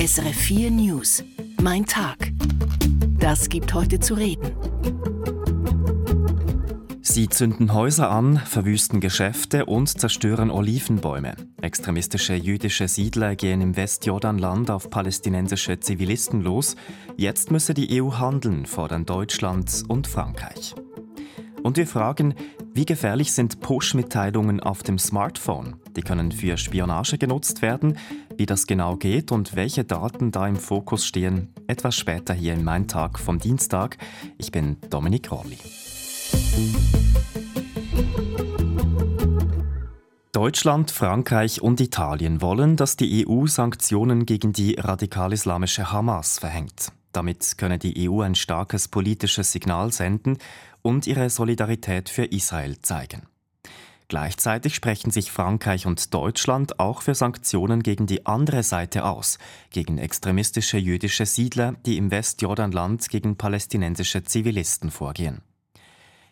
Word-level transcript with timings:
SRF 0.00 0.34
4 0.34 0.70
News. 0.70 1.22
Mein 1.60 1.84
Tag. 1.84 2.32
Das 3.18 3.50
gibt 3.50 3.74
heute 3.74 4.00
zu 4.00 4.14
reden. 4.14 4.50
Sie 7.02 7.28
zünden 7.28 7.74
Häuser 7.74 8.10
an, 8.10 8.38
verwüsten 8.38 9.00
Geschäfte 9.00 9.66
und 9.66 9.88
zerstören 9.88 10.50
Olivenbäume. 10.50 11.34
Extremistische 11.60 12.32
jüdische 12.32 12.88
Siedler 12.88 13.36
gehen 13.36 13.60
im 13.60 13.76
Westjordanland 13.76 14.70
auf 14.70 14.88
palästinensische 14.88 15.80
Zivilisten 15.80 16.40
los. 16.40 16.76
Jetzt 17.18 17.50
müsse 17.50 17.74
die 17.74 18.00
EU 18.00 18.12
handeln, 18.12 18.64
fordern 18.64 19.04
Deutschland 19.04 19.82
und 19.86 20.06
Frankreich. 20.06 20.74
Und 21.62 21.76
wir 21.76 21.86
fragen, 21.86 22.34
wie 22.72 22.86
gefährlich 22.86 23.32
sind 23.32 23.60
Push-Mitteilungen 23.60 24.60
auf 24.60 24.82
dem 24.82 24.98
Smartphone? 24.98 25.76
Die 25.96 26.02
können 26.02 26.32
für 26.32 26.56
Spionage 26.56 27.18
genutzt 27.18 27.62
werden. 27.62 27.98
Wie 28.40 28.46
das 28.46 28.66
genau 28.66 28.96
geht 28.96 29.32
und 29.32 29.54
welche 29.54 29.84
Daten 29.84 30.32
da 30.32 30.48
im 30.48 30.56
Fokus 30.56 31.04
stehen, 31.04 31.52
etwas 31.66 31.94
später 31.94 32.32
hier 32.32 32.54
in 32.54 32.64
Mein 32.64 32.88
Tag 32.88 33.18
vom 33.18 33.38
Dienstag. 33.38 33.98
Ich 34.38 34.50
bin 34.50 34.78
Dominik 34.88 35.30
Rolli. 35.30 35.58
Deutschland, 40.32 40.90
Frankreich 40.90 41.60
und 41.60 41.82
Italien 41.82 42.40
wollen, 42.40 42.76
dass 42.76 42.96
die 42.96 43.28
EU 43.28 43.46
Sanktionen 43.46 44.24
gegen 44.24 44.54
die 44.54 44.76
radikal-islamische 44.76 45.92
Hamas 45.92 46.38
verhängt. 46.38 46.92
Damit 47.12 47.58
könne 47.58 47.78
die 47.78 48.08
EU 48.08 48.22
ein 48.22 48.34
starkes 48.34 48.88
politisches 48.88 49.52
Signal 49.52 49.92
senden 49.92 50.38
und 50.80 51.06
ihre 51.06 51.28
Solidarität 51.28 52.08
für 52.08 52.24
Israel 52.24 52.80
zeigen. 52.80 53.20
Gleichzeitig 54.10 54.74
sprechen 54.74 55.12
sich 55.12 55.30
Frankreich 55.30 55.86
und 55.86 56.12
Deutschland 56.12 56.80
auch 56.80 57.02
für 57.02 57.14
Sanktionen 57.14 57.80
gegen 57.80 58.08
die 58.08 58.26
andere 58.26 58.64
Seite 58.64 59.04
aus, 59.04 59.38
gegen 59.70 59.98
extremistische 59.98 60.78
jüdische 60.78 61.26
Siedler, 61.26 61.76
die 61.86 61.96
im 61.96 62.10
Westjordanland 62.10 63.08
gegen 63.08 63.36
palästinensische 63.36 64.24
Zivilisten 64.24 64.90
vorgehen. 64.90 65.42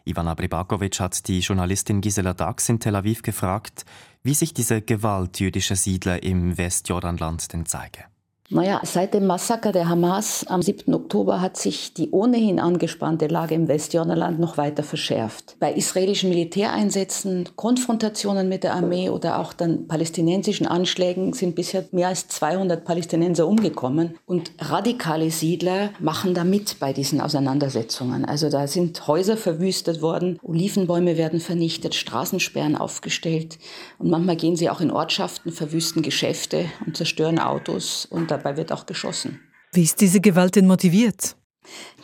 Ivana 0.05 0.35
Bribakovic 0.35 0.99
hat 0.99 1.29
die 1.29 1.39
Journalistin 1.39 2.01
Gisela 2.01 2.35
Dax 2.35 2.69
in 2.69 2.81
Tel 2.81 2.97
Aviv 2.97 3.23
gefragt, 3.23 3.85
wie 4.25 4.35
sich 4.35 4.53
diese 4.53 4.83
Gewalt 4.83 5.39
jüdischer 5.39 5.77
Siedler 5.77 6.21
im 6.25 6.59
Westjordanland 6.59 7.53
denn 7.53 7.65
zeige. 7.65 8.07
Naja, 8.51 8.81
seit 8.83 9.13
dem 9.13 9.27
Massaker 9.27 9.73
der 9.73 9.91
Hamas 9.91 10.47
am 10.49 10.63
7. 10.63 10.95
Oktober 10.95 11.43
hat 11.43 11.59
sich 11.59 11.93
die 11.93 12.11
ohnehin 12.13 12.59
angespannte 12.59 13.27
Lage 13.27 13.55
im 13.55 13.69
Westjordanland 13.69 14.41
noch 14.41 14.57
weiter 14.57 14.83
verschärft. 14.83 15.57
Bei 15.61 15.71
israelischen 15.71 16.31
Militäreinsätzen, 16.31 17.51
Konfrontationen 17.57 18.49
mit 18.49 18.65
der 18.65 18.73
Armee 18.73 19.11
oder 19.11 19.39
auch 19.39 19.53
dann 19.53 19.87
palästinensischen 19.87 20.67
Anschlägen 20.67 21.35
sind 21.35 21.57
bisher 21.57 21.85
mehr 21.93 22.09
als 22.09 22.29
200 22.29 22.87
Palästinenser 22.87 23.47
umgekommen. 23.47 24.17
Und 24.25 24.51
radikale 24.59 25.31
Siedler 25.31 25.91
machen 26.01 26.33
da 26.33 26.43
mit 26.43 26.81
bei 26.81 26.95
diesen 26.95 27.21
Auseinandersetzungen. 27.21 28.25
Also 28.25 28.49
da 28.49 28.67
sind 28.67 29.07
Häuser 29.07 29.37
verwüstet 29.37 30.01
worden, 30.01 30.39
Olivenbäume 30.43 31.19
werden 31.19 31.41
vernichtet, 31.41 31.95
Straßensperren 31.95 32.77
aufgestellt. 32.77 33.59
Und 33.99 34.09
manchmal 34.09 34.37
gehen 34.37 34.57
sie 34.57 34.71
auch 34.71 34.81
in 34.81 34.91
Ortschaften, 34.91 35.53
verwüsten 35.53 36.01
Geschäfte 36.01 36.65
und 36.87 36.97
zerstören 36.97 37.39
Autos. 37.39 38.07
Und 38.07 38.38
dabei 38.39 38.57
wird 38.57 38.73
auch 38.73 38.87
geschossen. 38.87 39.41
Wie 39.73 39.83
ist 39.83 40.01
diese 40.01 40.21
Gewalt 40.21 40.57
denn 40.57 40.67
motiviert? 40.67 41.37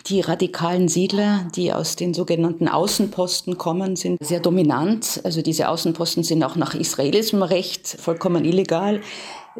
Die 0.06 0.20
radikalen 0.20 0.88
Siedler, 0.88 1.48
die 1.56 1.72
aus 1.72 1.96
den 1.96 2.12
sogenannten 2.12 2.68
Außenposten 2.68 3.56
kommen, 3.56 3.96
sind 3.96 4.18
sehr 4.22 4.40
dominant. 4.40 5.22
Also 5.24 5.40
diese 5.40 5.70
Außenposten 5.70 6.22
sind 6.22 6.44
auch 6.44 6.56
nach 6.56 6.74
israelischem 6.74 7.42
Recht 7.42 7.88
vollkommen 7.88 8.44
illegal. 8.44 9.00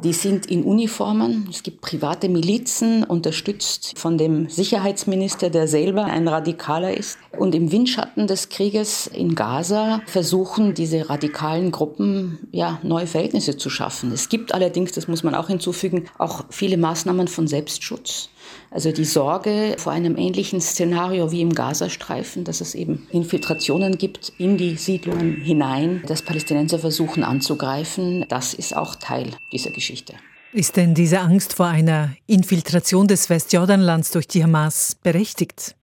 Die 0.02 0.12
sind 0.12 0.46
in 0.46 0.64
Uniformen. 0.64 1.46
Es 1.48 1.62
gibt 1.62 1.80
private 1.80 2.28
Milizen, 2.28 3.04
unterstützt 3.04 3.96
von 3.96 4.18
dem 4.18 4.48
Sicherheitsminister, 4.48 5.50
der 5.50 5.68
selber 5.68 6.04
ein 6.04 6.26
Radikaler 6.26 6.96
ist. 6.96 7.18
Und 7.38 7.54
im 7.54 7.70
Windschatten 7.70 8.26
des 8.26 8.48
Krieges 8.48 9.06
in 9.06 9.36
Gaza 9.36 10.02
versuchen 10.06 10.74
diese 10.74 11.08
radikalen 11.08 11.70
Gruppen 11.70 12.48
ja, 12.50 12.80
neue 12.82 13.06
Verhältnisse 13.06 13.56
zu 13.56 13.70
schaffen. 13.70 14.10
Es 14.10 14.28
gibt 14.28 14.52
allerdings, 14.52 14.92
das 14.92 15.06
muss 15.06 15.22
man 15.22 15.34
auch 15.36 15.46
hinzufügen, 15.46 16.06
auch 16.18 16.44
viele 16.50 16.76
Maßnahmen 16.76 17.28
von 17.28 17.46
Selbstschutz. 17.46 18.30
Also 18.74 18.90
die 18.90 19.04
Sorge 19.04 19.76
vor 19.78 19.92
einem 19.92 20.16
ähnlichen 20.16 20.60
Szenario 20.60 21.30
wie 21.30 21.42
im 21.42 21.54
Gazastreifen, 21.54 22.42
dass 22.42 22.60
es 22.60 22.74
eben 22.74 23.06
Infiltrationen 23.12 23.98
gibt 23.98 24.32
in 24.36 24.58
die 24.58 24.74
Siedlungen 24.74 25.36
hinein, 25.36 26.02
dass 26.08 26.22
Palästinenser 26.22 26.80
versuchen 26.80 27.22
anzugreifen, 27.22 28.26
das 28.28 28.52
ist 28.52 28.76
auch 28.76 28.96
Teil 28.96 29.30
dieser 29.52 29.70
Geschichte. 29.70 30.14
Ist 30.52 30.76
denn 30.76 30.92
diese 30.94 31.20
Angst 31.20 31.54
vor 31.54 31.66
einer 31.66 32.16
Infiltration 32.26 33.06
des 33.06 33.30
Westjordanlands 33.30 34.10
durch 34.10 34.26
die 34.26 34.42
Hamas 34.42 34.96
berechtigt? 35.00 35.76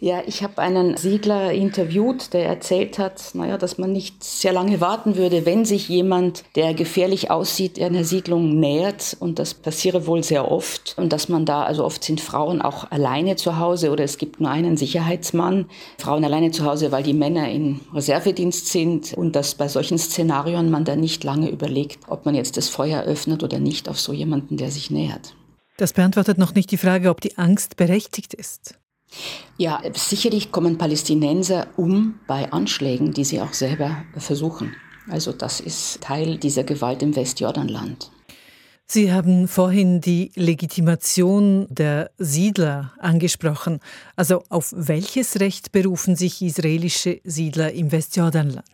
Ja, 0.00 0.22
ich 0.24 0.44
habe 0.44 0.62
einen 0.62 0.96
Siedler 0.96 1.52
interviewt, 1.52 2.32
der 2.32 2.46
erzählt 2.46 3.00
hat, 3.00 3.34
naja, 3.34 3.58
dass 3.58 3.78
man 3.78 3.92
nicht 3.92 4.22
sehr 4.22 4.52
lange 4.52 4.80
warten 4.80 5.16
würde, 5.16 5.44
wenn 5.44 5.64
sich 5.64 5.88
jemand, 5.88 6.44
der 6.54 6.72
gefährlich 6.72 7.32
aussieht, 7.32 7.80
einer 7.80 8.04
Siedlung 8.04 8.60
nähert. 8.60 9.16
Und 9.18 9.40
das 9.40 9.54
passiere 9.54 10.06
wohl 10.06 10.22
sehr 10.22 10.48
oft. 10.50 10.94
Und 10.98 11.12
dass 11.12 11.28
man 11.28 11.44
da, 11.44 11.64
also 11.64 11.84
oft 11.84 12.04
sind 12.04 12.20
Frauen 12.20 12.62
auch 12.62 12.88
alleine 12.92 13.34
zu 13.34 13.58
Hause 13.58 13.90
oder 13.90 14.04
es 14.04 14.18
gibt 14.18 14.40
nur 14.40 14.50
einen 14.50 14.76
Sicherheitsmann. 14.76 15.66
Frauen 15.98 16.24
alleine 16.24 16.52
zu 16.52 16.64
Hause, 16.64 16.92
weil 16.92 17.02
die 17.02 17.12
Männer 17.12 17.50
in 17.50 17.80
Reservedienst 17.92 18.68
sind. 18.68 19.14
Und 19.14 19.34
dass 19.34 19.56
bei 19.56 19.66
solchen 19.66 19.98
Szenarien 19.98 20.70
man 20.70 20.84
da 20.84 20.94
nicht 20.94 21.24
lange 21.24 21.50
überlegt, 21.50 21.98
ob 22.06 22.24
man 22.24 22.36
jetzt 22.36 22.56
das 22.56 22.68
Feuer 22.68 23.02
öffnet 23.02 23.42
oder 23.42 23.58
nicht 23.58 23.88
auf 23.88 23.98
so 23.98 24.12
jemanden, 24.12 24.58
der 24.58 24.70
sich 24.70 24.92
nähert. 24.92 25.34
Das 25.76 25.92
beantwortet 25.92 26.38
noch 26.38 26.54
nicht 26.54 26.70
die 26.70 26.76
Frage, 26.76 27.10
ob 27.10 27.20
die 27.20 27.36
Angst 27.36 27.76
berechtigt 27.76 28.34
ist. 28.34 28.77
Ja, 29.56 29.82
sicherlich 29.94 30.52
kommen 30.52 30.78
Palästinenser 30.78 31.66
um 31.76 32.20
bei 32.26 32.52
Anschlägen, 32.52 33.12
die 33.12 33.24
sie 33.24 33.40
auch 33.40 33.52
selber 33.52 34.04
versuchen. 34.16 34.74
Also 35.08 35.32
das 35.32 35.60
ist 35.60 36.00
Teil 36.02 36.38
dieser 36.38 36.64
Gewalt 36.64 37.02
im 37.02 37.16
Westjordanland. 37.16 38.10
Sie 38.90 39.12
haben 39.12 39.48
vorhin 39.48 40.00
die 40.00 40.32
Legitimation 40.34 41.66
der 41.68 42.10
Siedler 42.16 42.94
angesprochen. 42.98 43.80
Also 44.16 44.44
auf 44.48 44.72
welches 44.74 45.40
Recht 45.40 45.72
berufen 45.72 46.16
sich 46.16 46.40
israelische 46.40 47.20
Siedler 47.22 47.72
im 47.72 47.92
Westjordanland? 47.92 48.64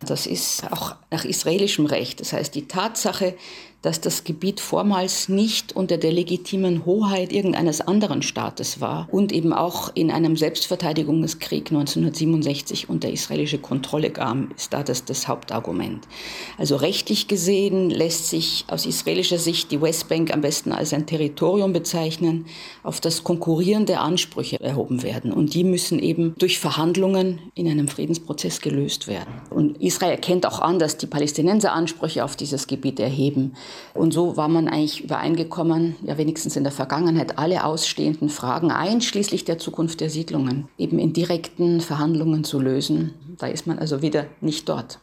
Das 0.00 0.26
ist 0.26 0.64
auch 0.72 0.96
nach 1.10 1.26
israelischem 1.26 1.84
Recht. 1.84 2.20
Das 2.20 2.32
heißt, 2.32 2.54
die 2.54 2.68
Tatsache, 2.68 3.34
dass 3.84 4.00
das 4.00 4.24
Gebiet 4.24 4.60
vormals 4.60 5.28
nicht 5.28 5.76
unter 5.76 5.98
der 5.98 6.10
legitimen 6.10 6.86
Hoheit 6.86 7.32
irgendeines 7.32 7.82
anderen 7.82 8.22
Staates 8.22 8.80
war 8.80 9.08
und 9.12 9.30
eben 9.30 9.52
auch 9.52 9.90
in 9.94 10.10
einem 10.10 10.38
Selbstverteidigungskrieg 10.38 11.70
1967 11.70 12.88
unter 12.88 13.10
israelische 13.10 13.58
Kontrolle 13.58 14.08
kam, 14.08 14.52
ist 14.56 14.72
da 14.72 14.82
das, 14.82 15.04
das 15.04 15.28
Hauptargument. 15.28 16.08
Also 16.56 16.76
rechtlich 16.76 17.28
gesehen 17.28 17.90
lässt 17.90 18.30
sich 18.30 18.64
aus 18.68 18.86
israelischer 18.86 19.38
Sicht 19.38 19.70
die 19.70 19.82
Westbank 19.82 20.32
am 20.32 20.40
besten 20.40 20.72
als 20.72 20.94
ein 20.94 21.06
Territorium 21.06 21.74
bezeichnen, 21.74 22.46
auf 22.84 23.02
das 23.02 23.22
konkurrierende 23.22 23.98
Ansprüche 23.98 24.58
erhoben 24.60 25.02
werden. 25.02 25.30
Und 25.30 25.52
die 25.52 25.64
müssen 25.64 25.98
eben 25.98 26.34
durch 26.38 26.58
Verhandlungen 26.58 27.38
in 27.54 27.68
einem 27.68 27.88
Friedensprozess 27.88 28.62
gelöst 28.62 29.08
werden. 29.08 29.42
Und 29.50 29.82
Israel 29.82 30.12
erkennt 30.12 30.46
auch 30.46 30.60
an, 30.60 30.78
dass 30.78 30.96
die 30.96 31.06
Palästinenser 31.06 31.74
Ansprüche 31.74 32.24
auf 32.24 32.34
dieses 32.34 32.66
Gebiet 32.66 32.98
erheben. 32.98 33.52
Und 33.94 34.12
so 34.12 34.36
war 34.36 34.48
man 34.48 34.68
eigentlich 34.68 35.04
übereingekommen, 35.04 35.96
ja 36.02 36.18
wenigstens 36.18 36.56
in 36.56 36.64
der 36.64 36.72
Vergangenheit, 36.72 37.38
alle 37.38 37.64
ausstehenden 37.64 38.28
Fragen, 38.28 38.70
einschließlich 38.70 39.44
der 39.44 39.58
Zukunft 39.58 40.00
der 40.00 40.10
Siedlungen, 40.10 40.68
eben 40.78 40.98
in 40.98 41.12
direkten 41.12 41.80
Verhandlungen 41.80 42.44
zu 42.44 42.60
lösen. 42.60 43.14
Da 43.38 43.46
ist 43.46 43.66
man 43.66 43.78
also 43.78 44.02
wieder 44.02 44.26
nicht 44.40 44.68
dort. 44.68 44.98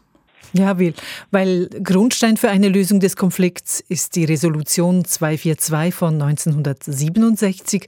Ja, 0.54 0.78
Will, 0.80 0.94
weil 1.32 1.70
Grundstein 1.82 2.36
für 2.36 2.50
eine 2.50 2.68
Lösung 2.68 3.00
des 3.00 3.16
Konflikts 3.16 3.82
ist 3.88 4.16
die 4.16 4.26
Resolution 4.26 5.06
242 5.06 5.94
von 5.94 6.22
1967. 6.22 7.88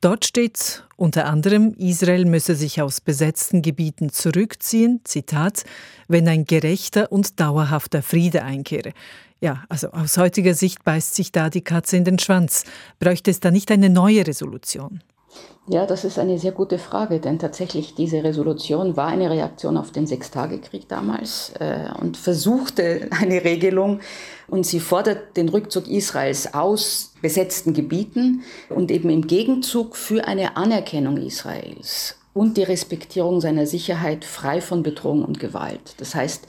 Dort 0.00 0.24
steht 0.24 0.84
unter 0.96 1.26
anderem, 1.26 1.74
Israel 1.78 2.24
müsse 2.24 2.54
sich 2.54 2.80
aus 2.80 3.00
besetzten 3.00 3.62
Gebieten 3.62 4.10
zurückziehen, 4.10 5.00
Zitat, 5.04 5.64
wenn 6.06 6.28
ein 6.28 6.44
gerechter 6.44 7.10
und 7.10 7.40
dauerhafter 7.40 8.02
Friede 8.02 8.42
einkehre. 8.42 8.92
Ja, 9.44 9.62
also 9.68 9.88
aus 9.88 10.16
heutiger 10.16 10.54
Sicht 10.54 10.84
beißt 10.84 11.14
sich 11.14 11.30
da 11.30 11.50
die 11.50 11.60
Katze 11.60 11.98
in 11.98 12.04
den 12.04 12.18
Schwanz. 12.18 12.64
Bräuchte 12.98 13.30
es 13.30 13.40
da 13.40 13.50
nicht 13.50 13.70
eine 13.70 13.90
neue 13.90 14.26
Resolution? 14.26 15.02
Ja, 15.68 15.84
das 15.84 16.06
ist 16.06 16.18
eine 16.18 16.38
sehr 16.38 16.52
gute 16.52 16.78
Frage, 16.78 17.20
denn 17.20 17.38
tatsächlich 17.38 17.94
diese 17.94 18.24
Resolution 18.24 18.96
war 18.96 19.08
eine 19.08 19.28
Reaktion 19.28 19.76
auf 19.76 19.92
den 19.92 20.06
Sechstagekrieg 20.06 20.88
damals 20.88 21.52
äh, 21.60 21.90
und 22.00 22.16
versuchte 22.16 23.08
eine 23.10 23.44
Regelung 23.44 24.00
und 24.48 24.64
sie 24.64 24.80
fordert 24.80 25.36
den 25.36 25.50
Rückzug 25.50 25.88
Israels 25.88 26.54
aus 26.54 27.12
besetzten 27.20 27.74
Gebieten 27.74 28.44
und 28.70 28.90
eben 28.90 29.10
im 29.10 29.26
Gegenzug 29.26 29.94
für 29.94 30.26
eine 30.26 30.56
Anerkennung 30.56 31.18
Israels 31.18 32.16
und 32.32 32.56
die 32.56 32.62
Respektierung 32.62 33.42
seiner 33.42 33.66
Sicherheit 33.66 34.24
frei 34.24 34.62
von 34.62 34.82
Bedrohung 34.82 35.22
und 35.22 35.38
Gewalt. 35.38 35.94
Das 35.98 36.14
heißt, 36.14 36.46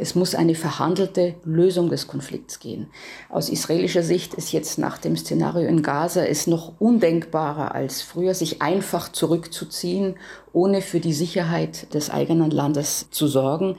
Es 0.00 0.14
muss 0.14 0.36
eine 0.36 0.54
verhandelte 0.54 1.34
Lösung 1.44 1.90
des 1.90 2.06
Konflikts 2.06 2.60
gehen. 2.60 2.86
Aus 3.28 3.48
israelischer 3.48 4.04
Sicht 4.04 4.34
ist 4.34 4.52
jetzt 4.52 4.78
nach 4.78 4.96
dem 4.96 5.16
Szenario 5.16 5.68
in 5.68 5.82
Gaza 5.82 6.24
es 6.24 6.46
noch 6.46 6.74
undenkbarer 6.78 7.74
als 7.74 8.00
früher, 8.00 8.34
sich 8.34 8.62
einfach 8.62 9.10
zurückzuziehen, 9.10 10.14
ohne 10.52 10.82
für 10.82 11.00
die 11.00 11.12
Sicherheit 11.12 11.92
des 11.94 12.10
eigenen 12.10 12.50
Landes 12.50 13.10
zu 13.10 13.26
sorgen. 13.26 13.76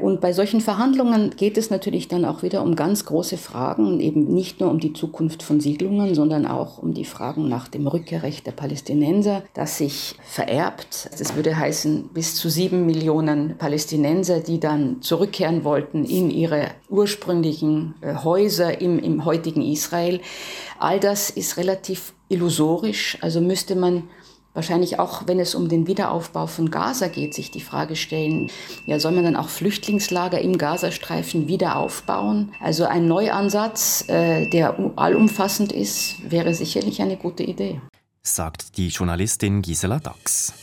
Und 0.00 0.20
bei 0.20 0.32
solchen 0.32 0.60
Verhandlungen 0.60 1.30
geht 1.36 1.56
es 1.56 1.70
natürlich 1.70 2.08
dann 2.08 2.24
auch 2.24 2.42
wieder 2.42 2.62
um 2.62 2.76
ganz 2.76 3.04
große 3.04 3.36
Fragen, 3.36 4.00
eben 4.00 4.32
nicht 4.32 4.60
nur 4.60 4.70
um 4.70 4.80
die 4.80 4.92
Zukunft 4.92 5.42
von 5.42 5.60
Siedlungen, 5.60 6.14
sondern 6.14 6.46
auch 6.46 6.78
um 6.78 6.94
die 6.94 7.04
Fragen 7.04 7.48
nach 7.48 7.68
dem 7.68 7.86
Rückkehrrecht 7.86 8.46
der 8.46 8.52
Palästinenser, 8.52 9.42
das 9.54 9.78
sich 9.78 10.16
vererbt. 10.24 11.10
Das 11.18 11.36
würde 11.36 11.56
heißen, 11.56 12.10
bis 12.12 12.34
zu 12.34 12.48
sieben 12.48 12.86
Millionen 12.86 13.56
Palästinenser, 13.56 14.40
die 14.40 14.58
dann 14.58 15.00
zurückkehren 15.00 15.53
wollten 15.62 16.04
in 16.04 16.30
ihre 16.30 16.70
ursprünglichen 16.88 17.94
äh, 18.00 18.16
Häuser 18.16 18.80
im, 18.80 18.98
im 18.98 19.24
heutigen 19.24 19.62
Israel. 19.62 20.20
All 20.80 20.98
das 20.98 21.30
ist 21.30 21.56
relativ 21.58 22.14
illusorisch, 22.28 23.18
also 23.20 23.40
müsste 23.40 23.76
man 23.76 24.08
wahrscheinlich 24.54 24.98
auch, 24.98 25.26
wenn 25.26 25.38
es 25.38 25.54
um 25.54 25.68
den 25.68 25.86
Wiederaufbau 25.86 26.46
von 26.46 26.70
Gaza 26.70 27.08
geht, 27.08 27.34
sich 27.34 27.50
die 27.50 27.60
Frage 27.60 27.96
stellen, 27.96 28.50
ja, 28.86 28.98
soll 28.98 29.12
man 29.12 29.24
dann 29.24 29.36
auch 29.36 29.48
Flüchtlingslager 29.48 30.40
im 30.40 30.56
Gazastreifen 30.56 31.48
wieder 31.48 31.76
aufbauen? 31.76 32.52
Also 32.60 32.84
ein 32.84 33.06
Neuansatz, 33.06 34.08
äh, 34.08 34.48
der 34.48 34.92
allumfassend 34.96 35.72
ist, 35.72 36.30
wäre 36.30 36.54
sicherlich 36.54 37.02
eine 37.02 37.16
gute 37.16 37.42
Idee. 37.42 37.80
Sagt 38.22 38.78
die 38.78 38.88
Journalistin 38.88 39.60
Gisela 39.60 39.98
Dax. 39.98 40.54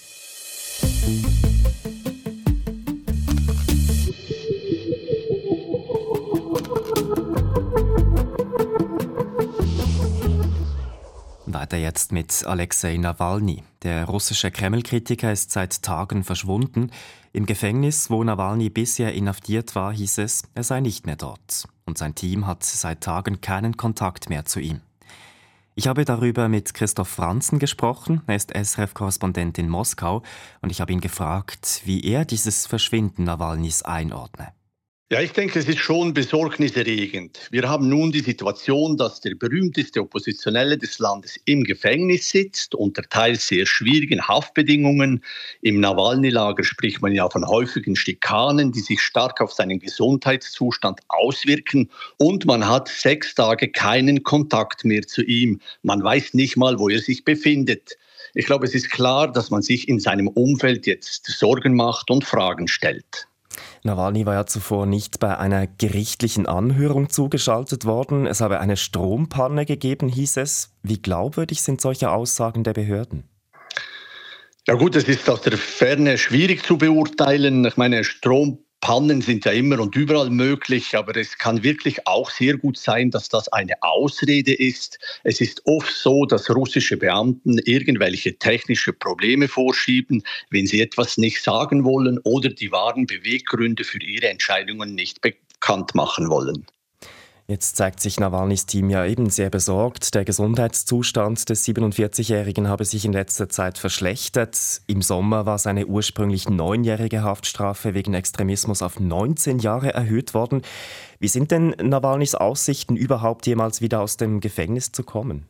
Weiter 11.62 11.78
jetzt 11.78 12.12
mit 12.12 12.44
Alexei 12.48 12.98
Nawalny. 12.98 13.62
Der 13.84 14.06
russische 14.06 14.50
Kreml-Kritiker 14.50 15.32
ist 15.32 15.52
seit 15.52 15.84
Tagen 15.84 16.24
verschwunden. 16.24 16.90
Im 17.34 17.46
Gefängnis, 17.46 18.10
wo 18.10 18.24
Nawalny 18.24 18.72
bisher 18.72 19.14
inhaftiert 19.14 19.76
war, 19.76 19.94
hieß 19.94 20.18
es, 20.18 20.42
er 20.56 20.64
sei 20.64 20.80
nicht 20.80 21.06
mehr 21.06 21.18
dort. 21.18 21.68
Und 21.86 22.00
sein 22.00 22.16
Team 22.16 22.48
hat 22.48 22.64
seit 22.64 23.02
Tagen 23.02 23.42
keinen 23.42 23.78
Kontakt 23.78 24.28
mehr 24.28 24.44
zu 24.44 24.60
ihm. 24.60 24.82
Ich 25.76 25.88
habe 25.88 26.04
darüber 26.04 26.50
mit 26.50 26.74
Christoph 26.74 27.10
Franzen 27.10 27.60
gesprochen. 27.60 28.24
Er 28.26 28.38
ist 28.38 28.56
SRF-Korrespondent 28.56 29.60
in 29.60 29.70
Moskau. 29.70 30.24
Und 30.64 30.72
ich 30.72 30.82
habe 30.82 30.92
ihn 30.92 31.00
gefragt, 31.00 31.84
wie 31.86 32.04
er 32.04 32.26
dieses 32.26 32.66
Verschwinden 32.66 33.26
Nawalnys 33.26 33.84
einordne. 33.84 34.52
Ja, 35.12 35.20
ich 35.20 35.34
denke, 35.34 35.60
es 35.60 35.68
ist 35.68 35.80
schon 35.80 36.14
besorgniserregend. 36.14 37.50
Wir 37.52 37.68
haben 37.68 37.90
nun 37.90 38.14
die 38.14 38.22
Situation, 38.22 38.96
dass 38.96 39.20
der 39.20 39.36
berühmteste 39.36 40.00
Oppositionelle 40.00 40.78
des 40.78 41.00
Landes 41.00 41.38
im 41.44 41.66
Gefängnis 41.66 42.30
sitzt, 42.30 42.76
unter 42.76 43.02
teils 43.04 43.46
sehr 43.46 43.66
schwierigen 43.66 44.26
Haftbedingungen. 44.26 45.22
Im 45.64 45.82
Nawalny-Lager 45.82 46.64
spricht 46.64 47.02
man 47.02 47.12
ja 47.12 47.30
von 47.30 47.46
häufigen 47.46 47.98
Schikanen, 47.98 48.72
die 48.72 48.80
sich 48.80 49.02
stark 49.02 49.42
auf 49.42 49.52
seinen 49.52 49.80
Gesundheitszustand 49.80 51.02
auswirken. 51.10 51.90
Und 52.16 52.46
man 52.46 52.66
hat 52.66 52.88
sechs 52.88 53.36
Tage 53.36 53.68
keinen 53.70 54.24
Kontakt 54.24 54.86
mehr 54.86 55.06
zu 55.06 55.24
ihm. 55.24 55.60
Man 55.84 56.02
weiß 56.02 56.36
nicht 56.36 56.56
mal, 56.56 56.80
wo 56.80 56.88
er 56.88 57.00
sich 57.00 57.26
befindet. 57.26 57.98
Ich 58.34 58.46
glaube, 58.46 58.66
es 58.66 58.74
ist 58.74 58.90
klar, 58.90 59.30
dass 59.30 59.50
man 59.50 59.62
sich 59.62 59.90
in 59.90 60.00
seinem 60.00 60.30
Umfeld 60.30 60.88
jetzt 60.88 61.26
Sorgen 61.26 61.76
macht 61.76 62.10
und 62.10 62.24
Fragen 62.24 62.70
stellt. 62.70 63.28
Nawalny 63.84 64.26
war 64.26 64.36
ja 64.36 64.46
zuvor 64.46 64.86
nicht 64.86 65.20
bei 65.20 65.38
einer 65.38 65.68
gerichtlichen 65.68 66.46
Anhörung 66.46 67.10
zugeschaltet 67.10 67.86
worden. 67.86 68.28
Es 68.28 68.42
habe 68.42 68.60
eine 68.60 68.78
Strompanne 68.78 69.66
gegeben, 69.66 70.08
hieß 70.08 70.38
es. 70.38 70.76
Wie 70.84 71.02
glaubwürdig 71.02 71.62
sind 71.62 71.82
solche 71.82 72.12
Aussagen 72.12 72.64
der 72.64 72.74
Behörden? 72.74 73.24
Ja 74.68 74.76
gut, 74.76 74.96
es 74.96 75.06
ist 75.06 75.30
aus 75.30 75.42
der 75.42 75.58
Ferne 75.58 76.18
schwierig 76.18 76.64
zu 76.64 76.78
beurteilen. 76.78 77.66
Ich 77.66 77.78
meine, 77.78 78.04
Strom 78.04 78.60
Pannen 78.82 79.22
sind 79.22 79.46
ja 79.46 79.52
immer 79.52 79.80
und 79.80 79.96
überall 79.96 80.32
möglich, 80.32 80.98
aber 80.98 81.16
es 81.16 81.38
kann 81.38 81.64
wirklich 81.64 82.08
auch 82.08 82.32
sehr 82.32 82.58
gut 82.58 82.78
sein, 82.78 83.12
dass 83.12 83.30
das 83.30 83.48
eine 83.50 83.82
Ausrede 83.82 84.54
ist. 84.54 84.98
Es 85.24 85.40
ist 85.40 85.62
oft 85.66 85.96
so, 85.96 86.26
dass 86.26 86.50
russische 86.50 86.98
Beamten 86.98 87.60
irgendwelche 87.60 88.38
technische 88.38 88.92
Probleme 88.92 89.48
vorschieben, 89.48 90.24
wenn 90.50 90.66
sie 90.66 90.82
etwas 90.82 91.18
nicht 91.18 91.44
sagen 91.44 91.84
wollen 91.84 92.20
oder 92.24 92.50
die 92.50 92.72
wahren 92.72 93.06
Beweggründe 93.06 93.84
für 93.84 94.02
ihre 94.02 94.30
Entscheidungen 94.30 94.96
nicht 94.96 95.22
bekannt 95.22 95.94
machen 95.94 96.30
wollen. 96.30 96.66
Jetzt 97.52 97.76
zeigt 97.76 98.00
sich 98.00 98.18
Nawalnys 98.18 98.66
Team 98.66 98.90
ja 98.90 99.06
eben 99.06 99.30
sehr 99.30 99.50
besorgt. 99.50 100.16
Der 100.16 100.24
Gesundheitszustand 100.24 101.50
des 101.50 101.68
47-Jährigen 101.68 102.70
habe 102.70 102.86
sich 102.86 103.04
in 103.04 103.12
letzter 103.12 103.50
Zeit 103.50 103.78
verschlechtert. 103.78 104.82
Im 104.88 105.02
Sommer 105.02 105.46
war 105.46 105.58
seine 105.58 105.86
ursprünglich 105.86 106.48
neunjährige 106.48 107.24
Haftstrafe 107.24 107.94
wegen 107.94 108.14
Extremismus 108.14 108.82
auf 108.82 109.02
19 109.02 109.60
Jahre 109.60 109.94
erhöht 109.94 110.34
worden. 110.34 110.62
Wie 111.20 111.28
sind 111.28 111.52
denn 111.52 111.72
Nawalnys 111.72 112.36
Aussichten, 112.36 112.96
überhaupt 112.96 113.46
jemals 113.48 113.82
wieder 113.82 114.00
aus 114.00 114.16
dem 114.16 114.40
Gefängnis 114.40 114.94
zu 114.94 115.04
kommen? 115.04 115.46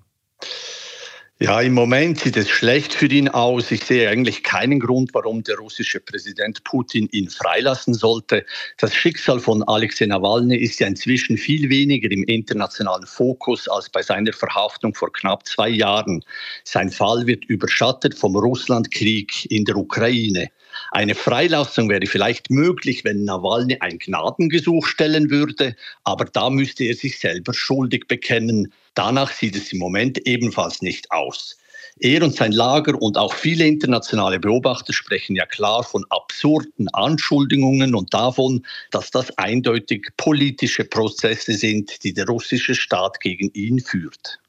Ja, 1.42 1.60
im 1.60 1.74
Moment 1.74 2.20
sieht 2.20 2.38
es 2.38 2.52
schlecht 2.52 2.94
für 2.94 3.08
ihn 3.08 3.28
aus. 3.28 3.72
Ich 3.72 3.84
sehe 3.84 4.08
eigentlich 4.08 4.44
keinen 4.44 4.80
Grund, 4.80 5.10
warum 5.16 5.42
der 5.42 5.58
russische 5.58 6.00
Präsident 6.00 6.64
Putin 6.64 7.10
ihn 7.12 7.32
freilassen 7.32 7.96
sollte. 7.96 8.46
Das 8.78 8.94
Schicksal 8.94 9.40
von 9.40 9.64
Alexei 9.64 10.06
Nawalny 10.06 10.56
ist 10.56 10.80
ja 10.80 10.86
inzwischen 10.86 11.40
viel 11.40 11.68
weniger 11.72 12.12
im 12.12 12.24
internationalen 12.26 13.08
Fokus 13.08 13.68
als 13.68 13.90
bei 13.90 14.04
seiner 14.04 14.34
Verhaftung 14.34 14.94
vor 14.94 15.12
knapp 15.12 15.48
zwei 15.48 15.70
Jahren. 15.70 16.24
Sein 16.64 16.92
Fall 16.92 17.26
wird 17.26 17.46
überschattet 17.46 18.14
vom 18.14 18.36
Russlandkrieg 18.36 19.50
in 19.50 19.66
der 19.66 19.78
Ukraine. 19.78 20.52
Eine 20.92 21.16
Freilassung 21.16 21.90
wäre 21.90 22.06
vielleicht 22.08 22.50
möglich, 22.50 23.04
wenn 23.04 23.24
Nawalny 23.24 23.78
ein 23.80 24.00
Gnadengesuch 24.00 24.86
stellen 24.86 25.30
würde, 25.30 25.76
aber 26.04 26.26
da 26.26 26.50
müsste 26.50 26.86
er 26.86 26.96
sich 26.96 27.20
selber 27.20 27.54
schuldig 27.54 28.08
bekennen. 28.08 28.74
Danach 28.94 29.32
sieht 29.32 29.56
es 29.56 29.72
im 29.72 29.80
Moment 29.80 30.26
ebenfalls 30.28 30.82
nicht 30.82 31.12
aus. 31.12 31.58
Er 32.00 32.24
und 32.24 32.36
sein 32.36 32.52
Lager 32.52 33.00
und 33.00 33.18
auch 33.18 33.34
viele 33.34 33.68
internationale 33.68 34.40
Beobachter 34.40 34.92
sprechen 34.92 35.36
ja 35.36 35.46
klar 35.46 35.84
von 35.84 36.04
absurden 36.10 36.88
Anschuldigungen 36.94 37.94
und 37.94 38.14
davon, 38.14 38.66
dass 38.90 39.12
das 39.12 39.38
eindeutig 39.38 40.08
politische 40.18 40.84
Prozesse 40.84 41.54
sind, 41.54 42.04
die 42.04 42.14
der 42.14 42.26
russische 42.26 42.76
Staat 42.76 43.20
gegen 43.20 43.52
ihn 43.54 43.80
führt. 43.80 44.40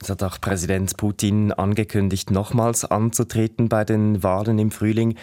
Es 0.00 0.08
hat 0.10 0.24
auch 0.24 0.40
Präsident 0.40 0.96
Putin 0.96 1.52
angekündigt, 1.52 2.32
nochmals 2.32 2.84
anzutreten 2.84 3.68
bei 3.68 3.84
den 3.84 4.24
Wahlen 4.24 4.58
im 4.58 4.72
Frühling. 4.72 5.16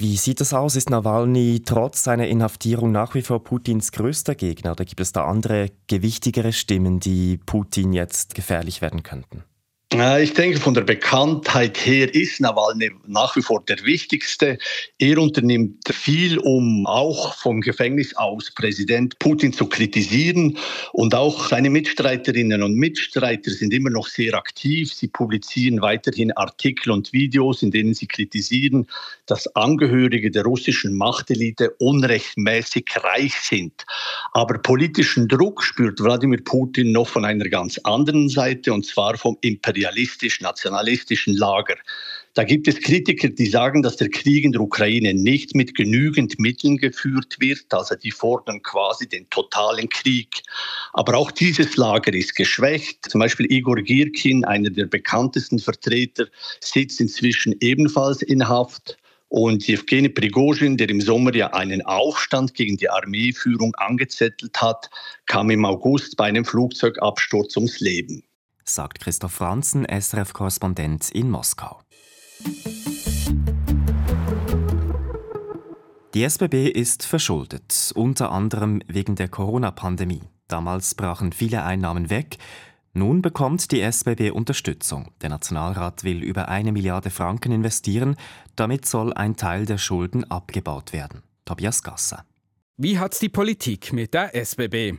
Wie 0.00 0.16
sieht 0.16 0.40
es 0.40 0.54
aus? 0.54 0.76
Ist 0.76 0.88
Nawalny 0.88 1.60
trotz 1.62 2.04
seiner 2.04 2.26
Inhaftierung 2.26 2.90
nach 2.90 3.14
wie 3.14 3.20
vor 3.20 3.44
Putins 3.44 3.92
größter 3.92 4.34
Gegner? 4.34 4.72
Oder 4.72 4.86
gibt 4.86 5.02
es 5.02 5.12
da 5.12 5.26
andere, 5.26 5.72
gewichtigere 5.88 6.54
Stimmen, 6.54 7.00
die 7.00 7.36
Putin 7.36 7.92
jetzt 7.92 8.34
gefährlich 8.34 8.80
werden 8.80 9.02
könnten? 9.02 9.44
Ich 9.92 10.34
denke, 10.34 10.60
von 10.60 10.74
der 10.74 10.82
Bekanntheit 10.82 11.76
her 11.84 12.14
ist 12.14 12.40
Nawalny 12.40 12.92
nach 13.08 13.34
wie 13.34 13.42
vor 13.42 13.60
der 13.64 13.84
wichtigste. 13.84 14.56
Er 15.00 15.18
unternimmt 15.18 15.82
viel, 15.92 16.38
um 16.38 16.86
auch 16.86 17.34
vom 17.34 17.60
Gefängnis 17.60 18.16
aus 18.16 18.52
Präsident 18.54 19.18
Putin 19.18 19.52
zu 19.52 19.66
kritisieren. 19.66 20.56
Und 20.92 21.12
auch 21.16 21.48
seine 21.48 21.70
Mitstreiterinnen 21.70 22.62
und 22.62 22.76
Mitstreiter 22.76 23.50
sind 23.50 23.74
immer 23.74 23.90
noch 23.90 24.06
sehr 24.06 24.34
aktiv. 24.34 24.94
Sie 24.94 25.08
publizieren 25.08 25.82
weiterhin 25.82 26.30
Artikel 26.36 26.92
und 26.92 27.12
Videos, 27.12 27.60
in 27.64 27.72
denen 27.72 27.92
sie 27.92 28.06
kritisieren, 28.06 28.86
dass 29.26 29.48
Angehörige 29.56 30.30
der 30.30 30.44
russischen 30.44 30.94
Machtelite 30.94 31.70
unrechtmäßig 31.80 32.86
reich 33.02 33.34
sind. 33.34 33.84
Aber 34.34 34.56
politischen 34.58 35.26
Druck 35.26 35.64
spürt 35.64 36.00
Wladimir 36.00 36.44
Putin 36.44 36.92
noch 36.92 37.08
von 37.08 37.24
einer 37.24 37.48
ganz 37.48 37.76
anderen 37.78 38.28
Seite, 38.28 38.72
und 38.72 38.86
zwar 38.86 39.18
vom 39.18 39.36
Imperialismus 39.40 39.79
imperialistisch-nationalistischen 39.80 41.36
Lager. 41.36 41.76
Da 42.34 42.44
gibt 42.44 42.68
es 42.68 42.80
Kritiker, 42.80 43.28
die 43.28 43.46
sagen, 43.46 43.82
dass 43.82 43.96
der 43.96 44.08
Krieg 44.08 44.44
in 44.44 44.52
der 44.52 44.60
Ukraine 44.60 45.14
nicht 45.14 45.54
mit 45.54 45.74
genügend 45.74 46.38
Mitteln 46.38 46.76
geführt 46.76 47.36
wird. 47.40 47.66
Also 47.70 47.96
die 47.96 48.12
fordern 48.12 48.62
quasi 48.62 49.08
den 49.08 49.28
totalen 49.30 49.88
Krieg. 49.88 50.42
Aber 50.92 51.16
auch 51.16 51.32
dieses 51.32 51.76
Lager 51.76 52.12
ist 52.12 52.36
geschwächt. 52.36 53.10
Zum 53.10 53.20
Beispiel 53.20 53.50
Igor 53.50 53.82
Girkin, 53.82 54.44
einer 54.44 54.70
der 54.70 54.86
bekanntesten 54.86 55.58
Vertreter, 55.58 56.26
sitzt 56.60 57.00
inzwischen 57.00 57.54
ebenfalls 57.60 58.22
in 58.22 58.46
Haft. 58.46 58.96
Und 59.28 59.66
Jewgeni 59.66 60.08
Prigozhin, 60.08 60.76
der 60.76 60.88
im 60.88 61.00
Sommer 61.00 61.34
ja 61.34 61.52
einen 61.52 61.82
Aufstand 61.82 62.54
gegen 62.54 62.76
die 62.76 62.90
Armeeführung 62.90 63.74
angezettelt 63.76 64.60
hat, 64.60 64.90
kam 65.26 65.50
im 65.50 65.64
August 65.64 66.16
bei 66.16 66.24
einem 66.24 66.44
Flugzeugabsturz 66.44 67.56
ums 67.56 67.78
Leben 67.78 68.24
sagt 68.74 69.00
Christoph 69.00 69.32
Franzen, 69.32 69.84
SRF-Korrespondent 69.84 71.10
in 71.10 71.30
Moskau. 71.30 71.80
Die 76.14 76.24
SBB 76.24 76.68
ist 76.68 77.04
verschuldet, 77.04 77.92
unter 77.94 78.32
anderem 78.32 78.82
wegen 78.88 79.14
der 79.14 79.28
Corona-Pandemie. 79.28 80.22
Damals 80.48 80.94
brachen 80.96 81.32
viele 81.32 81.62
Einnahmen 81.62 82.10
weg. 82.10 82.38
Nun 82.92 83.22
bekommt 83.22 83.70
die 83.70 83.80
SBB 83.80 84.32
Unterstützung. 84.32 85.12
Der 85.22 85.30
Nationalrat 85.30 86.02
will 86.02 86.24
über 86.24 86.48
eine 86.48 86.72
Milliarde 86.72 87.10
Franken 87.10 87.52
investieren. 87.52 88.16
Damit 88.56 88.86
soll 88.86 89.12
ein 89.12 89.36
Teil 89.36 89.66
der 89.66 89.78
Schulden 89.78 90.28
abgebaut 90.28 90.92
werden. 90.92 91.22
Tobias 91.44 91.84
Gasser. 91.84 92.24
Wie 92.76 92.98
hat's 92.98 93.20
die 93.20 93.28
Politik 93.28 93.92
mit 93.92 94.14
der 94.14 94.34
SBB? 94.34 94.98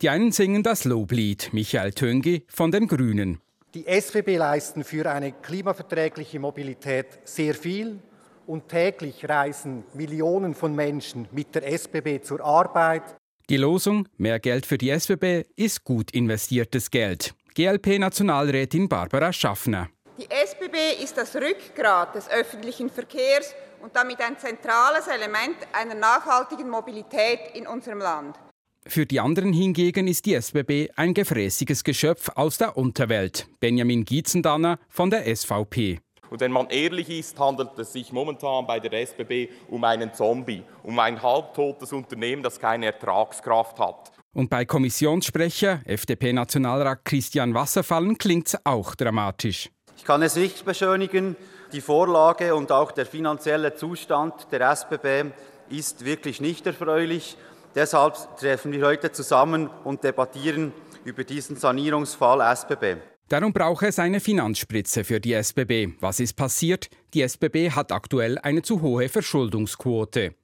Die 0.00 0.08
einen 0.08 0.32
singen 0.32 0.62
das 0.62 0.84
Loblied, 0.84 1.50
Michael 1.52 1.92
Töngi 1.92 2.44
von 2.48 2.70
den 2.70 2.88
Grünen. 2.88 3.40
Die 3.74 3.86
SBB 3.86 4.36
leisten 4.36 4.84
für 4.84 5.10
eine 5.10 5.32
klimaverträgliche 5.32 6.38
Mobilität 6.38 7.06
sehr 7.24 7.54
viel 7.54 8.00
und 8.46 8.68
täglich 8.68 9.28
reisen 9.28 9.84
Millionen 9.94 10.54
von 10.54 10.74
Menschen 10.74 11.26
mit 11.32 11.54
der 11.54 11.66
SBB 11.72 12.22
zur 12.22 12.44
Arbeit. 12.44 13.02
Die 13.48 13.56
Losung 13.56 14.08
Mehr 14.18 14.40
Geld 14.40 14.66
für 14.66 14.78
die 14.78 14.90
SBB 14.90 15.46
ist 15.56 15.84
gut 15.84 16.10
investiertes 16.10 16.90
Geld. 16.90 17.34
GLP-Nationalrätin 17.54 18.88
Barbara 18.88 19.32
Schaffner. 19.32 19.88
Die 20.18 20.28
SBB 20.30 21.02
ist 21.02 21.16
das 21.16 21.34
Rückgrat 21.34 22.14
des 22.14 22.28
öffentlichen 22.30 22.90
Verkehrs 22.90 23.54
und 23.82 23.96
damit 23.96 24.20
ein 24.20 24.38
zentrales 24.38 25.08
Element 25.08 25.56
einer 25.72 25.94
nachhaltigen 25.94 26.68
Mobilität 26.68 27.40
in 27.54 27.66
unserem 27.66 27.98
Land. 27.98 28.36
Für 28.86 29.06
die 29.06 29.20
anderen 29.20 29.52
hingegen 29.52 30.08
ist 30.08 30.26
die 30.26 30.34
SBB 30.34 30.90
ein 30.96 31.14
gefräßiges 31.14 31.84
Geschöpf 31.84 32.30
aus 32.34 32.58
der 32.58 32.76
Unterwelt. 32.76 33.46
Benjamin 33.60 34.04
Gietzendanner 34.04 34.78
von 34.88 35.08
der 35.08 35.24
SVP. 35.34 36.00
Und 36.30 36.40
wenn 36.40 36.50
man 36.50 36.68
ehrlich 36.68 37.08
ist, 37.08 37.38
handelt 37.38 37.78
es 37.78 37.92
sich 37.92 38.12
momentan 38.12 38.66
bei 38.66 38.80
der 38.80 38.92
SBB 38.92 39.50
um 39.68 39.84
einen 39.84 40.12
Zombie, 40.12 40.62
um 40.82 40.98
ein 40.98 41.22
halbtotes 41.22 41.92
Unternehmen, 41.92 42.42
das 42.42 42.58
keine 42.58 42.86
Ertragskraft 42.86 43.78
hat. 43.78 44.12
Und 44.34 44.50
bei 44.50 44.64
Kommissionssprecher, 44.64 45.80
FDP-Nationalrat 45.84 47.04
Christian 47.04 47.54
Wasserfallen, 47.54 48.18
klingt 48.18 48.48
es 48.48 48.58
auch 48.64 48.94
dramatisch. 48.94 49.70
Ich 49.96 50.04
kann 50.04 50.22
es 50.22 50.34
nicht 50.34 50.64
beschönigen. 50.64 51.36
Die 51.72 51.80
Vorlage 51.80 52.54
und 52.54 52.72
auch 52.72 52.90
der 52.90 53.06
finanzielle 53.06 53.76
Zustand 53.76 54.50
der 54.50 54.70
SBB 54.72 55.30
ist 55.68 56.04
wirklich 56.04 56.40
nicht 56.40 56.66
erfreulich. 56.66 57.36
Deshalb 57.74 58.36
treffen 58.36 58.72
wir 58.72 58.86
heute 58.86 59.12
zusammen 59.12 59.70
und 59.84 60.04
debattieren 60.04 60.72
über 61.04 61.24
diesen 61.24 61.56
Sanierungsfall 61.56 62.40
SBB. 62.52 62.96
Darum 63.28 63.52
braucht 63.52 63.84
es 63.84 63.98
eine 63.98 64.20
Finanzspritze 64.20 65.04
für 65.04 65.18
die 65.18 65.32
SBB. 65.32 65.94
Was 66.00 66.20
ist 66.20 66.34
passiert? 66.34 66.90
Die 67.14 67.22
SBB 67.22 67.70
hat 67.70 67.90
aktuell 67.90 68.38
eine 68.38 68.60
zu 68.60 68.82
hohe 68.82 69.08
Verschuldungsquote. 69.08 70.34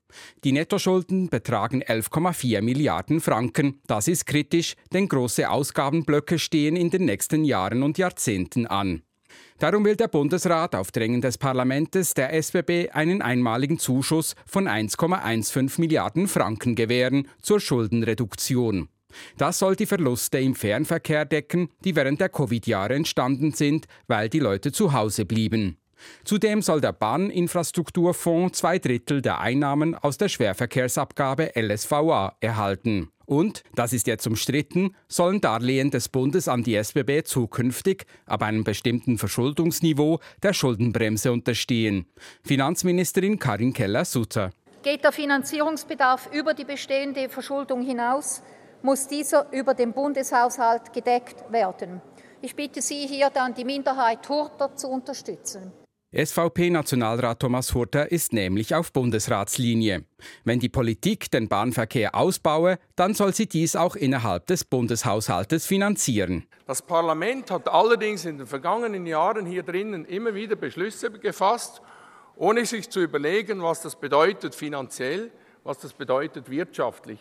Die 0.42 0.52
Nettoschulden 0.52 1.28
betragen 1.28 1.82
11,4 1.82 2.62
Milliarden 2.62 3.20
Franken. 3.20 3.82
Das 3.86 4.08
ist 4.08 4.24
kritisch, 4.24 4.74
denn 4.94 5.06
große 5.06 5.50
Ausgabenblöcke 5.50 6.38
stehen 6.38 6.76
in 6.76 6.88
den 6.88 7.04
nächsten 7.04 7.44
Jahren 7.44 7.82
und 7.82 7.98
Jahrzehnten 7.98 8.66
an. 8.66 9.02
Darum 9.58 9.84
will 9.84 9.96
der 9.96 10.06
Bundesrat 10.06 10.76
auf 10.76 10.92
Drängen 10.92 11.20
des 11.20 11.36
Parlaments 11.36 12.14
der 12.14 12.32
SBB 12.32 12.90
einen 12.92 13.22
einmaligen 13.22 13.80
Zuschuss 13.80 14.36
von 14.46 14.68
1,15 14.68 15.80
Milliarden 15.80 16.28
Franken 16.28 16.76
gewähren 16.76 17.26
zur 17.42 17.58
Schuldenreduktion. 17.58 18.88
Das 19.36 19.58
soll 19.58 19.74
die 19.74 19.86
Verluste 19.86 20.38
im 20.38 20.54
Fernverkehr 20.54 21.24
decken, 21.24 21.70
die 21.82 21.96
während 21.96 22.20
der 22.20 22.28
Covid-Jahre 22.28 22.94
entstanden 22.94 23.52
sind, 23.52 23.86
weil 24.06 24.28
die 24.28 24.38
Leute 24.38 24.70
zu 24.70 24.92
Hause 24.92 25.24
blieben. 25.24 25.76
Zudem 26.24 26.62
soll 26.62 26.80
der 26.80 26.92
Bahninfrastrukturfonds 26.92 28.60
zwei 28.60 28.78
Drittel 28.78 29.22
der 29.22 29.40
Einnahmen 29.40 29.96
aus 29.96 30.18
der 30.18 30.28
Schwerverkehrsabgabe 30.28 31.52
LSVA 31.56 32.36
erhalten. 32.40 33.10
Und, 33.28 33.62
das 33.74 33.92
ist 33.92 34.06
jetzt 34.06 34.26
umstritten, 34.26 34.96
sollen 35.06 35.42
Darlehen 35.42 35.90
des 35.90 36.08
Bundes 36.08 36.48
an 36.48 36.62
die 36.62 36.74
SBB 36.74 37.24
zukünftig 37.24 38.06
ab 38.24 38.42
einem 38.42 38.64
bestimmten 38.64 39.18
Verschuldungsniveau 39.18 40.20
der 40.42 40.54
Schuldenbremse 40.54 41.30
unterstehen. 41.30 42.06
Finanzministerin 42.42 43.38
Karin 43.38 43.74
Keller-Sutter. 43.74 44.50
Geht 44.82 45.04
der 45.04 45.12
Finanzierungsbedarf 45.12 46.30
über 46.32 46.54
die 46.54 46.64
bestehende 46.64 47.28
Verschuldung 47.28 47.82
hinaus, 47.82 48.42
muss 48.80 49.06
dieser 49.08 49.52
über 49.52 49.74
den 49.74 49.92
Bundeshaushalt 49.92 50.94
gedeckt 50.94 51.52
werden. 51.52 52.00
Ich 52.40 52.56
bitte 52.56 52.80
Sie 52.80 53.06
hier 53.06 53.28
dann 53.28 53.52
die 53.52 53.66
Minderheit 53.66 54.26
Hurter 54.26 54.74
zu 54.74 54.88
unterstützen. 54.88 55.70
SVP-Nationalrat 56.10 57.38
Thomas 57.38 57.74
Hurter 57.74 58.10
ist 58.10 58.32
nämlich 58.32 58.74
auf 58.74 58.94
Bundesratslinie. 58.94 60.06
Wenn 60.42 60.58
die 60.58 60.70
Politik 60.70 61.30
den 61.30 61.48
Bahnverkehr 61.48 62.14
ausbaue, 62.14 62.78
dann 62.96 63.12
soll 63.12 63.34
sie 63.34 63.46
dies 63.46 63.76
auch 63.76 63.94
innerhalb 63.94 64.46
des 64.46 64.64
Bundeshaushaltes 64.64 65.66
finanzieren. 65.66 66.46
Das 66.66 66.80
Parlament 66.80 67.50
hat 67.50 67.68
allerdings 67.68 68.24
in 68.24 68.38
den 68.38 68.46
vergangenen 68.46 69.04
Jahren 69.04 69.44
hier 69.44 69.62
drinnen 69.62 70.06
immer 70.06 70.34
wieder 70.34 70.56
Beschlüsse 70.56 71.10
gefasst, 71.10 71.82
ohne 72.36 72.64
sich 72.64 72.88
zu 72.88 73.00
überlegen, 73.00 73.62
was 73.62 73.82
das 73.82 73.94
bedeutet 73.94 74.54
finanziell, 74.54 75.30
was 75.62 75.78
das 75.78 75.92
bedeutet 75.92 76.48
wirtschaftlich. 76.48 77.20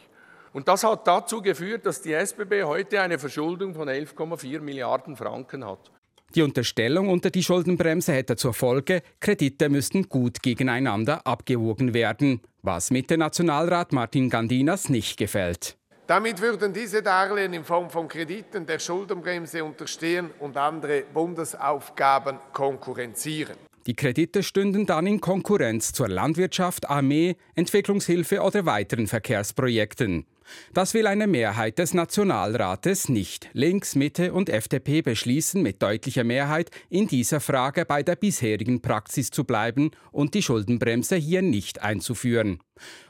Und 0.54 0.70
das 0.70 0.86
hat 0.86 1.06
dazu 1.06 1.42
geführt, 1.42 1.86
dass 1.86 2.02
die 2.02 2.14
SBB 2.14 2.64
heute 2.64 3.02
eine 3.02 3.20
Verschuldung 3.20 3.74
von 3.74 3.90
11,4 3.90 4.62
Milliarden 4.62 5.18
Franken 5.18 5.66
hat. 5.66 5.92
Die 6.36 6.42
Unterstellung 6.42 7.10
unter 7.10 7.30
die 7.30 7.44
Schuldenbremse 7.44 8.14
hätte 8.14 8.36
zur 8.36 8.54
Folge, 8.54 9.02
Kredite 9.20 9.70
müssten 9.70 10.10
gut 10.10 10.44
gegeneinander 10.44 11.26
abgewogen 11.26 11.94
werden, 11.94 12.42
was 12.62 12.92
Mitte-Nationalrat 12.92 13.94
Martin 13.94 14.30
Gandinas 14.30 14.90
nicht 14.90 15.18
gefällt. 15.18 15.78
Damit 16.06 16.42
würden 16.42 16.74
diese 16.74 17.02
Darlehen 17.02 17.54
in 17.54 17.64
Form 17.66 17.90
von 17.90 18.08
Krediten 18.08 18.66
der 18.66 18.80
Schuldenbremse 18.80 19.64
unterstehen 19.64 20.30
und 20.40 20.56
andere 20.56 21.04
Bundesaufgaben 21.14 22.38
konkurrenzieren. 22.54 23.58
Die 23.88 23.96
Kredite 23.96 24.44
stünden 24.44 24.86
dann 24.86 25.08
in 25.08 25.22
Konkurrenz 25.22 25.94
zur 25.94 26.10
Landwirtschaft, 26.10 26.90
Armee, 26.90 27.38
Entwicklungshilfe 27.56 28.42
oder 28.42 28.66
weiteren 28.66 29.08
Verkehrsprojekten. 29.08 30.26
Das 30.74 30.94
will 30.94 31.08
eine 31.08 31.28
Mehrheit 31.28 31.80
des 31.80 31.94
Nationalrates 31.94 33.10
nicht. 33.10 33.50
Links, 33.54 33.96
Mitte 33.96 34.34
und 34.34 34.50
FDP 34.50 35.02
beschließen 35.02 35.62
mit 35.62 35.82
deutlicher 35.82 36.24
Mehrheit, 36.24 36.72
in 36.90 37.08
dieser 37.08 37.40
Frage 37.40 37.86
bei 37.86 38.04
der 38.04 38.16
bisherigen 38.16 38.82
Praxis 38.82 39.32
zu 39.32 39.44
bleiben 39.44 39.92
und 40.12 40.34
die 40.34 40.44
Schuldenbremse 40.44 41.16
hier 41.16 41.42
nicht 41.42 41.82
einzuführen. 41.82 42.60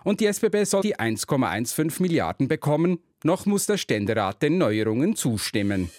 Und 0.04 0.20
die 0.20 0.26
SBB 0.28 0.64
soll 0.66 0.82
die 0.82 0.98
1,15 0.98 2.02
Milliarden 2.02 2.48
bekommen, 2.48 3.00
noch 3.24 3.46
muss 3.46 3.66
der 3.66 3.78
Ständerat 3.78 4.42
den 4.42 4.58
Neuerungen 4.58 5.16
zustimmen. 5.16 5.90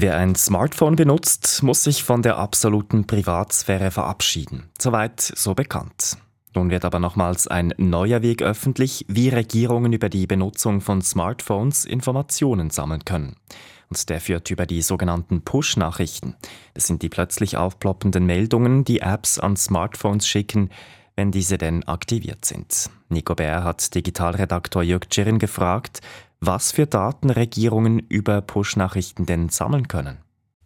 Wer 0.00 0.16
ein 0.16 0.36
Smartphone 0.36 0.94
benutzt, 0.94 1.64
muss 1.64 1.82
sich 1.82 2.04
von 2.04 2.22
der 2.22 2.38
absoluten 2.38 3.08
Privatsphäre 3.08 3.90
verabschieden. 3.90 4.70
Soweit 4.78 5.20
so 5.20 5.56
bekannt. 5.56 6.18
Nun 6.54 6.70
wird 6.70 6.84
aber 6.84 7.00
nochmals 7.00 7.48
ein 7.48 7.74
neuer 7.78 8.22
Weg 8.22 8.40
öffentlich, 8.40 9.04
wie 9.08 9.28
Regierungen 9.28 9.92
über 9.92 10.08
die 10.08 10.28
Benutzung 10.28 10.82
von 10.82 11.02
Smartphones 11.02 11.84
Informationen 11.84 12.70
sammeln 12.70 13.04
können. 13.04 13.34
Und 13.88 14.08
der 14.08 14.20
führt 14.20 14.48
über 14.52 14.66
die 14.66 14.82
sogenannten 14.82 15.42
Push-Nachrichten. 15.42 16.36
Das 16.74 16.86
sind 16.86 17.02
die 17.02 17.08
plötzlich 17.08 17.56
aufploppenden 17.56 18.24
Meldungen, 18.24 18.84
die 18.84 19.00
Apps 19.00 19.40
an 19.40 19.56
Smartphones 19.56 20.28
schicken, 20.28 20.70
wenn 21.16 21.32
diese 21.32 21.58
denn 21.58 21.82
aktiviert 21.82 22.44
sind. 22.44 22.88
Nico 23.08 23.34
Bär 23.34 23.64
hat 23.64 23.92
Digitalredaktor 23.96 24.84
Jörg 24.84 25.08
Tschirin 25.08 25.40
gefragt, 25.40 26.02
was 26.40 26.72
für 26.72 26.86
Daten 26.86 27.30
Regierungen 27.30 27.98
über 27.98 28.40
Push-Nachrichten 28.40 29.26
denn 29.26 29.48
sammeln 29.48 29.88
können. 29.88 30.18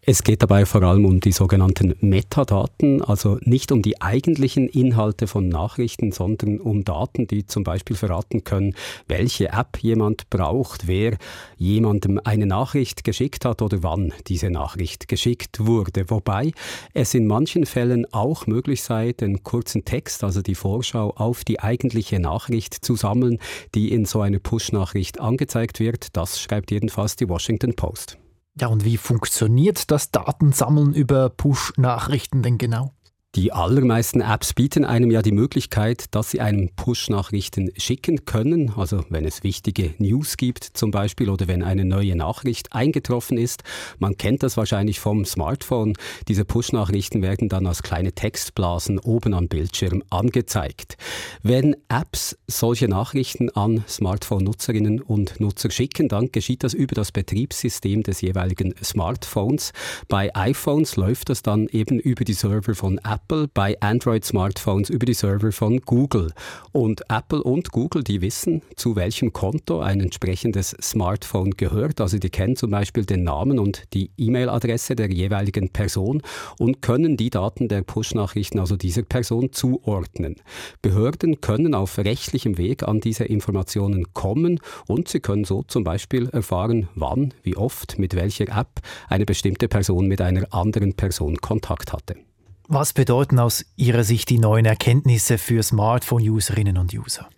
Es 0.05 0.25
geht 0.25 0.43
dabei 0.43 0.67
vor 0.67 0.83
allem 0.83 1.05
um 1.05 1.21
die 1.21 1.31
sogenannten 1.31 1.95
Metadaten, 2.01 3.03
also 3.03 3.39
nicht 3.43 3.71
um 3.71 3.83
die 3.83 4.03
eigentlichen 4.03 4.67
Inhalte 4.67 5.29
von 5.29 5.49
Nachrichten, 5.49 6.11
sondern 6.11 6.59
um 6.59 6.83
Daten, 6.83 7.29
die 7.29 7.47
zum 7.47 7.63
Beispiel 7.63 7.95
verraten 7.95 8.43
können, 8.43 8.75
welche 9.07 9.51
App 9.51 9.79
jemand 9.81 10.29
braucht, 10.29 10.89
wer 10.89 11.19
jemandem 11.57 12.21
eine 12.25 12.47
Nachricht 12.47 13.05
geschickt 13.05 13.45
hat 13.45 13.63
oder 13.63 13.85
wann 13.85 14.13
diese 14.27 14.51
Nachricht 14.51 15.07
geschickt 15.07 15.65
wurde. 15.65 16.11
Wobei 16.11 16.51
es 16.95 17.15
in 17.15 17.29
manchen 17.29 17.65
Fällen 17.65 18.13
auch 18.13 18.49
möglich 18.49 18.83
sei, 18.83 19.13
den 19.13 19.45
kurzen 19.45 19.85
Text, 19.85 20.25
also 20.25 20.43
die 20.43 20.57
Vorschau 20.57 21.11
auf 21.11 21.45
die 21.45 21.61
eigentliche 21.61 22.19
Nachricht 22.19 22.75
zu 22.75 22.97
sammeln, 22.97 23.39
die 23.77 23.93
in 23.93 24.05
so 24.05 24.21
einer 24.21 24.41
Push-Nachricht 24.41 25.21
angezeigt 25.21 25.79
wird. 25.79 26.17
Das 26.17 26.41
schreibt 26.41 26.73
jedenfalls 26.73 27.15
die 27.15 27.29
Washington 27.29 27.77
Post. 27.77 28.19
Ja, 28.61 28.67
und 28.67 28.85
wie 28.85 28.99
funktioniert 28.99 29.91
das 29.91 30.11
Datensammeln 30.11 30.95
über 30.95 31.31
Push-Nachrichten 31.31 32.43
denn 32.43 32.59
genau? 32.59 32.93
Die 33.35 33.51
allermeisten 33.51 34.21
Apps 34.21 34.53
bieten 34.53 34.85
einem 34.85 35.11
ja 35.11 35.23
die 35.23 35.33
Möglichkeit, 35.33 36.15
dass 36.15 36.31
sie 36.31 36.43
einem 36.43 36.69
Push-Nachrichten 36.77 37.71
schicken 37.79 38.27
können. 38.27 38.75
Also 38.77 39.07
wenn 39.09 39.25
es 39.25 39.43
wichtige 39.43 39.95
News 39.97 40.37
gibt 40.37 40.65
zum 40.65 40.91
Beispiel 40.91 41.31
oder 41.31 41.49
wenn 41.49 41.63
eine 41.63 41.87
neue 41.87 42.15
Nachricht 42.15 42.75
eingetroffen 42.75 43.39
ist. 43.39 43.63
Man 43.99 44.19
kennt 44.19 44.43
das 44.43 44.59
wahrscheinlich 44.59 45.01
vom 45.01 45.25
Smartphone. 45.25 45.95
Diese 46.29 46.45
Push-Nachrichten 46.45 47.23
werden 47.23 47.49
dann 47.49 47.67
als 47.67 47.83
kleine 47.83 48.13
Textblasen 48.13 48.99
oben 48.99 49.33
am 49.33 49.49
Bildschirm 49.49 50.03
angezeigt. 50.11 50.99
Wenn 51.43 51.75
Apps 51.89 52.37
solche 52.49 52.87
Nachrichten 52.87 53.49
an 53.49 53.83
Smartphone-Nutzerinnen 53.89 55.01
und 55.01 55.41
Nutzer 55.41 55.71
schicken, 55.71 56.09
dann 56.09 56.33
geschieht 56.33 56.65
das 56.65 56.75
über 56.75 56.95
das 56.95 57.13
Betriebssystem 57.13 58.03
des 58.03 58.21
jeweiligen 58.21 58.75
Smartphones. 58.85 59.73
Bei 60.09 60.37
iPhones 60.37 60.97
läuft 60.97 61.31
das 61.31 61.41
dann 61.41 61.67
eben 61.69 61.99
über 61.99 62.25
die 62.25 62.35
Server 62.35 62.75
von 62.75 62.99
Apple 62.99 63.22
Apple 63.23 63.49
bei 63.53 63.81
Android-Smartphones 63.81 64.91
über 64.91 65.07
die 65.07 65.15
Server 65.15 65.53
von 65.53 65.81
Google. 65.81 66.33
Und 66.73 67.03
Apple 67.09 67.43
und 67.43 67.71
Google, 67.71 68.03
die 68.03 68.21
wissen, 68.21 68.63
zu 68.75 68.97
welchem 68.97 69.33
Konto 69.33 69.81
ein 69.81 70.01
entsprechendes 70.01 70.75
Smartphone 70.83 71.53
gehört. 71.53 72.01
Also 72.01 72.19
die 72.19 72.31
kennen 72.31 72.57
zum 72.57 72.71
Beispiel 72.71 73.05
den 73.05 73.23
Namen 73.23 73.59
und 73.59 73.85
die 73.93 74.11
E-Mail-Adresse 74.17 74.97
der 74.97 75.11
jeweiligen 75.11 75.71
Person 75.71 76.23
und 76.59 76.83
können 76.83 77.17
die 77.17 77.31
Daten 77.31 77.69
der 77.69 77.83
Push-Nachrichten 77.83 78.59
also 78.59 78.77
dieser 78.77 79.03
Person 79.03 79.53
zuordnen. 79.53 80.37
Behörden 80.83 81.41
können 81.41 81.75
auf 81.75 81.99
rechtlichem 81.99 82.59
Weg 82.59 82.83
an 82.83 83.01
diese 83.01 83.25
Informationen 83.25 84.13
kommen 84.15 84.59
und 84.89 85.09
sie 85.09 85.21
können 85.21 85.45
so 85.45 85.63
zum 85.63 85.85
Beispiel 85.85 86.29
erfahren, 86.31 86.89
wann, 86.97 87.33
wie 87.43 87.57
oft, 87.57 87.99
mit 87.99 88.17
welcher 88.17 88.49
App 88.49 88.81
eine 89.09 89.27
bestimmte 89.27 89.69
Person 89.69 90.09
mit 90.09 90.21
einer 90.21 90.53
anderen 90.53 90.95
Person 90.95 91.37
Kontakt 91.37 91.93
hatte. 91.93 92.17
Was 92.75 92.95
bedeuten 92.95 93.39
aus 93.39 93.67
Ihrer 93.77 94.03
Sicht 94.03 94.31
die 94.31 94.39
neuen 94.39 94.65
Erkenntnisse 94.65 95.37
für 95.37 95.63
Smartphone-Userinnen 95.63 96.79
und 96.79 96.95
User? 96.95 97.29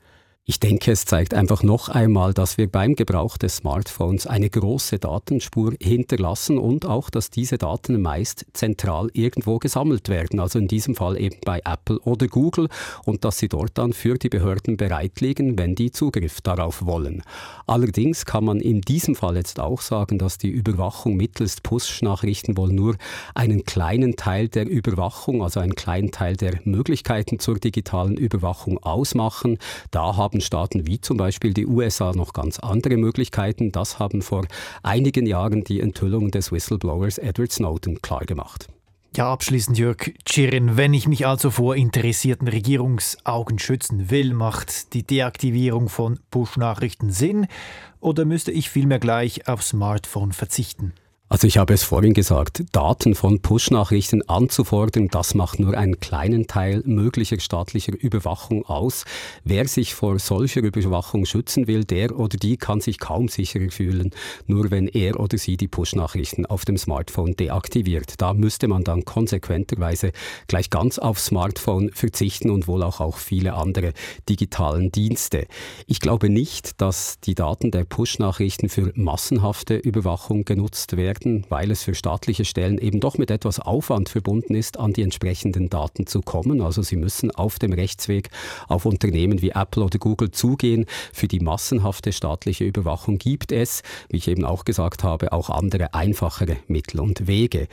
Ich 0.46 0.60
denke, 0.60 0.92
es 0.92 1.06
zeigt 1.06 1.32
einfach 1.32 1.62
noch 1.62 1.88
einmal, 1.88 2.34
dass 2.34 2.58
wir 2.58 2.70
beim 2.70 2.96
Gebrauch 2.96 3.38
des 3.38 3.56
Smartphones 3.56 4.26
eine 4.26 4.50
große 4.50 4.98
Datenspur 4.98 5.72
hinterlassen 5.80 6.58
und 6.58 6.84
auch, 6.84 7.08
dass 7.08 7.30
diese 7.30 7.56
Daten 7.56 8.02
meist 8.02 8.44
zentral 8.52 9.08
irgendwo 9.14 9.58
gesammelt 9.58 10.10
werden, 10.10 10.40
also 10.40 10.58
in 10.58 10.68
diesem 10.68 10.96
Fall 10.96 11.18
eben 11.18 11.38
bei 11.46 11.62
Apple 11.64 11.98
oder 12.00 12.28
Google 12.28 12.68
und 13.06 13.24
dass 13.24 13.38
sie 13.38 13.48
dort 13.48 13.78
dann 13.78 13.94
für 13.94 14.18
die 14.18 14.28
Behörden 14.28 14.76
bereitlegen, 14.76 15.56
wenn 15.56 15.76
die 15.76 15.92
Zugriff 15.92 16.42
darauf 16.42 16.84
wollen. 16.84 17.22
Allerdings 17.66 18.26
kann 18.26 18.44
man 18.44 18.60
in 18.60 18.82
diesem 18.82 19.14
Fall 19.14 19.36
jetzt 19.36 19.58
auch 19.58 19.80
sagen, 19.80 20.18
dass 20.18 20.36
die 20.36 20.50
Überwachung 20.50 21.16
mittels 21.16 21.62
Push-Nachrichten 21.62 22.58
wohl 22.58 22.70
nur 22.70 22.96
einen 23.34 23.64
kleinen 23.64 24.16
Teil 24.16 24.48
der 24.48 24.68
Überwachung, 24.68 25.42
also 25.42 25.60
einen 25.60 25.74
kleinen 25.74 26.10
Teil 26.10 26.36
der 26.36 26.60
Möglichkeiten 26.64 27.38
zur 27.38 27.58
digitalen 27.58 28.18
Überwachung 28.18 28.76
ausmachen. 28.82 29.56
Da 29.90 30.18
haben 30.18 30.33
haben 30.34 30.40
Staaten 30.40 30.86
wie 30.86 31.00
zum 31.00 31.16
Beispiel 31.16 31.54
die 31.54 31.66
USA 31.66 32.12
noch 32.12 32.32
ganz 32.32 32.58
andere 32.58 32.96
Möglichkeiten. 32.96 33.70
Das 33.70 34.00
haben 34.00 34.20
vor 34.20 34.46
einigen 34.82 35.26
Jahren 35.26 35.62
die 35.62 35.80
Enthüllungen 35.80 36.32
des 36.32 36.50
Whistleblowers 36.50 37.18
Edward 37.18 37.52
Snowden 37.52 38.02
klargemacht. 38.02 38.66
Ja, 39.16 39.32
abschließend 39.32 39.78
Jörg 39.78 40.12
Tschirin, 40.24 40.76
wenn 40.76 40.92
ich 40.92 41.06
mich 41.06 41.24
also 41.24 41.50
vor 41.50 41.76
interessierten 41.76 42.48
Regierungsaugen 42.48 43.60
schützen 43.60 44.10
will, 44.10 44.34
macht 44.34 44.92
die 44.92 45.04
Deaktivierung 45.04 45.88
von 45.88 46.18
Push-Nachrichten 46.32 47.10
Sinn 47.10 47.46
oder 48.00 48.24
müsste 48.24 48.50
ich 48.50 48.70
vielmehr 48.70 48.98
gleich 48.98 49.46
aufs 49.46 49.68
Smartphone 49.68 50.32
verzichten? 50.32 50.94
Also 51.34 51.48
ich 51.48 51.58
habe 51.58 51.74
es 51.74 51.82
vorhin 51.82 52.14
gesagt, 52.14 52.62
Daten 52.70 53.16
von 53.16 53.40
Push-Nachrichten 53.40 54.22
anzufordern, 54.28 55.08
das 55.08 55.34
macht 55.34 55.58
nur 55.58 55.76
einen 55.76 55.98
kleinen 55.98 56.46
Teil 56.46 56.80
möglicher 56.86 57.40
staatlicher 57.40 57.92
Überwachung 57.98 58.64
aus. 58.66 59.04
Wer 59.42 59.66
sich 59.66 59.96
vor 59.96 60.20
solcher 60.20 60.62
Überwachung 60.62 61.26
schützen 61.26 61.66
will, 61.66 61.82
der 61.82 62.16
oder 62.16 62.36
die 62.36 62.56
kann 62.56 62.80
sich 62.80 63.00
kaum 63.00 63.26
sicherer 63.26 63.72
fühlen, 63.72 64.10
nur 64.46 64.70
wenn 64.70 64.86
er 64.86 65.18
oder 65.18 65.36
sie 65.36 65.56
die 65.56 65.66
Push-Nachrichten 65.66 66.46
auf 66.46 66.64
dem 66.64 66.78
Smartphone 66.78 67.34
deaktiviert. 67.34 68.14
Da 68.18 68.32
müsste 68.32 68.68
man 68.68 68.84
dann 68.84 69.04
konsequenterweise 69.04 70.12
gleich 70.46 70.70
ganz 70.70 71.00
aufs 71.00 71.26
Smartphone 71.26 71.90
verzichten 71.92 72.48
und 72.48 72.68
wohl 72.68 72.84
auch 72.84 73.00
auf 73.00 73.16
viele 73.16 73.54
andere 73.54 73.92
digitalen 74.28 74.92
Dienste. 74.92 75.48
Ich 75.88 75.98
glaube 75.98 76.30
nicht, 76.30 76.80
dass 76.80 77.18
die 77.18 77.34
Daten 77.34 77.72
der 77.72 77.82
Push-Nachrichten 77.82 78.68
für 78.68 78.92
massenhafte 78.94 79.74
Überwachung 79.74 80.44
genutzt 80.44 80.96
werden 80.96 81.23
werden, 81.24 81.44
weil 81.48 81.70
es 81.70 81.82
für 81.82 81.94
staatliche 81.94 82.44
Stellen 82.44 82.78
eben 82.78 83.00
doch 83.00 83.18
mit 83.18 83.30
etwas 83.30 83.60
Aufwand 83.60 84.08
verbunden 84.08 84.54
ist, 84.54 84.78
an 84.78 84.92
die 84.92 85.02
entsprechenden 85.02 85.70
Daten 85.70 86.06
zu 86.06 86.20
kommen. 86.20 86.60
Also 86.60 86.82
sie 86.82 86.96
müssen 86.96 87.30
auf 87.30 87.58
dem 87.58 87.72
Rechtsweg 87.72 88.30
auf 88.68 88.86
Unternehmen 88.86 89.42
wie 89.42 89.50
Apple 89.50 89.84
oder 89.84 89.98
Google 89.98 90.30
zugehen. 90.30 90.86
Für 91.12 91.28
die 91.28 91.40
massenhafte 91.40 92.12
staatliche 92.12 92.64
Überwachung 92.64 93.18
gibt 93.18 93.52
es, 93.52 93.82
wie 94.08 94.18
ich 94.18 94.28
eben 94.28 94.44
auch 94.44 94.64
gesagt 94.64 95.04
habe, 95.04 95.32
auch 95.32 95.50
andere 95.50 95.94
einfachere 95.94 96.56
Mittel 96.68 97.00
und 97.00 97.26
Wege. 97.26 97.68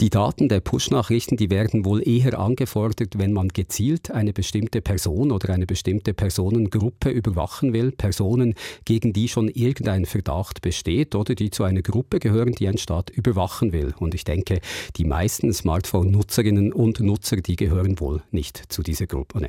Die 0.00 0.10
Daten 0.10 0.48
der 0.48 0.60
Push-Nachrichten, 0.60 1.36
die 1.36 1.50
werden 1.50 1.84
wohl 1.84 2.06
eher 2.06 2.38
angefordert, 2.38 3.18
wenn 3.18 3.32
man 3.32 3.48
gezielt 3.48 4.10
eine 4.10 4.32
bestimmte 4.32 4.80
Person 4.80 5.30
oder 5.30 5.52
eine 5.52 5.66
bestimmte 5.66 6.14
Personengruppe 6.14 7.10
überwachen 7.10 7.72
will. 7.72 7.92
Personen, 7.92 8.54
gegen 8.84 9.12
die 9.12 9.28
schon 9.28 9.48
irgendein 9.48 10.04
Verdacht 10.04 10.62
besteht 10.62 11.14
oder 11.14 11.34
die 11.34 11.50
zu 11.50 11.64
einer 11.64 11.82
Gruppe 11.82 12.18
gehören, 12.18 12.52
die 12.52 12.68
ein 12.68 12.78
Staat 12.84 13.10
überwachen 13.10 13.72
will. 13.72 13.94
Und 13.98 14.14
ich 14.14 14.24
denke, 14.24 14.60
die 14.96 15.04
meisten 15.04 15.52
Smartphone-Nutzerinnen 15.52 16.72
und 16.72 17.00
Nutzer, 17.00 17.38
die 17.38 17.56
gehören 17.56 17.98
wohl 17.98 18.22
nicht 18.30 18.62
zu 18.68 18.82
dieser 18.82 19.06
Gruppe. 19.06 19.48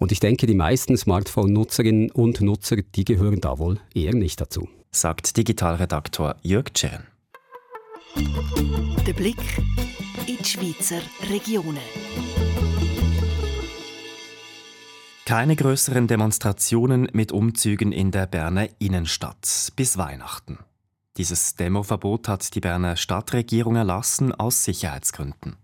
Und 0.00 0.12
ich 0.12 0.20
denke, 0.20 0.46
die 0.46 0.54
meisten 0.54 0.96
Smartphone-Nutzerinnen 0.96 2.10
und 2.10 2.40
Nutzer, 2.40 2.76
die 2.76 3.04
gehören 3.04 3.40
da 3.40 3.58
wohl 3.58 3.80
eher 3.94 4.14
nicht 4.14 4.40
dazu. 4.40 4.68
Sagt 4.90 5.36
Digitalredaktor 5.36 6.36
Jörg 6.42 6.72
Tschern. 6.74 7.06
Der 9.06 9.12
Blick 9.12 9.38
in 10.26 10.36
die 10.36 10.44
Schweizer 10.44 11.00
Regionen. 11.30 11.78
Keine 15.24 15.56
größeren 15.56 16.06
Demonstrationen 16.06 17.08
mit 17.12 17.32
Umzügen 17.32 17.92
in 17.92 18.10
der 18.10 18.26
Berner 18.26 18.68
Innenstadt 18.78 19.72
bis 19.74 19.96
Weihnachten. 19.96 20.58
Dieses 21.16 21.54
Demoverbot 21.54 22.26
hat 22.26 22.54
die 22.56 22.60
Berner 22.60 22.96
Stadtregierung 22.96 23.76
erlassen 23.76 24.32
aus 24.32 24.64
Sicherheitsgründen. 24.64 25.56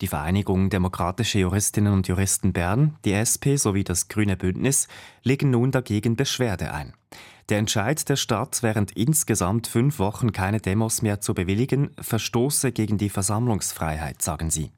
Die 0.00 0.08
Vereinigung 0.08 0.70
Demokratische 0.70 1.38
Juristinnen 1.38 1.92
und 1.92 2.08
Juristen 2.08 2.52
Bern, 2.52 2.96
die 3.04 3.12
SP 3.14 3.54
sowie 3.54 3.84
das 3.84 4.08
Grüne 4.08 4.36
Bündnis 4.36 4.88
legen 5.22 5.50
nun 5.50 5.70
dagegen 5.70 6.16
Beschwerde 6.16 6.72
ein. 6.72 6.94
Der 7.48 7.58
Entscheid 7.58 8.08
der 8.08 8.16
Stadt, 8.16 8.62
während 8.62 8.92
insgesamt 8.92 9.68
fünf 9.68 10.00
Wochen 10.00 10.32
keine 10.32 10.60
Demos 10.60 11.02
mehr 11.02 11.20
zu 11.20 11.32
bewilligen, 11.32 11.90
verstoße 12.00 12.72
gegen 12.72 12.98
die 12.98 13.08
Versammlungsfreiheit, 13.08 14.20
sagen 14.20 14.50
sie. 14.50 14.70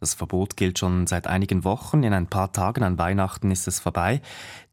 Das 0.00 0.14
Verbot 0.14 0.56
gilt 0.56 0.78
schon 0.78 1.08
seit 1.08 1.26
einigen 1.26 1.64
Wochen. 1.64 2.04
In 2.04 2.12
ein 2.12 2.30
paar 2.30 2.52
Tagen 2.52 2.84
an 2.84 2.98
Weihnachten 2.98 3.50
ist 3.50 3.66
es 3.66 3.80
vorbei. 3.80 4.20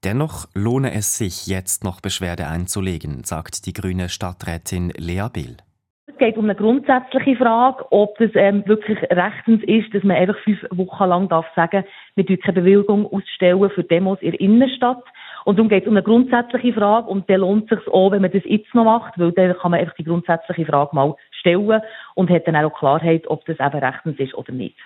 Dennoch 0.04 0.46
lohne 0.54 0.94
es 0.94 1.18
sich, 1.18 1.48
jetzt 1.48 1.84
noch 1.84 2.00
Beschwerde 2.00 2.46
einzulegen, 2.46 3.24
sagt 3.24 3.66
die 3.66 3.74
grüne 3.74 4.10
Stadträtin 4.10 4.94
Lea 4.96 5.26
Bill. 5.34 5.58
Es 6.06 6.16
geht 6.20 6.38
um 6.38 6.46
eine 6.46 6.54
grundsätzliche 6.54 7.38
Frage, 7.38 7.92
ob 7.92 8.22
es 8.22 8.30
ähm, 8.36 8.64
wirklich 8.68 9.00
rechtens 9.02 9.64
ist, 9.64 9.92
dass 9.96 10.04
man 10.04 10.16
einfach 10.16 10.38
fünf 10.44 10.64
Wochen 10.70 11.06
lang 11.06 11.28
darf 11.28 11.48
sagen, 11.56 11.84
wir 12.14 12.24
dürfen 12.24 12.44
keine 12.44 12.62
Bewilligung 12.62 13.12
ausstellen 13.12 13.72
für 13.72 13.84
Demos 13.84 14.22
in 14.22 14.32
der 14.32 14.40
Innenstadt. 14.40 15.04
Und 15.46 15.58
darum 15.58 15.70
geht 15.70 15.84
es 15.84 15.90
um 15.90 15.96
eine 15.96 16.04
grundsätzliche 16.04 16.74
Frage 16.74 17.08
und 17.08 17.28
dann 17.32 17.42
lohnt 17.42 17.72
es 17.72 17.80
sich 17.80 17.88
auch, 17.88 18.12
wenn 18.12 18.22
man 18.22 18.32
das 18.32 18.44
jetzt 18.46 18.74
noch 18.76 18.86
macht, 18.86 19.18
weil 19.18 19.32
dann 19.32 19.58
kann 19.58 19.72
man 19.72 19.80
einfach 19.80 19.96
die 19.96 20.04
grundsätzliche 20.04 20.68
Frage 20.68 20.96
mal 20.96 21.16
stellen 21.32 21.82
und 22.14 22.30
hat 22.30 22.48
dann 22.48 22.56
auch 22.56 22.74
Klarheit, 22.78 23.26
ob 23.28 23.44
das 23.46 23.60
eben 23.60 23.84
rechtens 23.84 24.20
ist 24.20 24.36
oder 24.36 24.52
nicht 24.52 24.78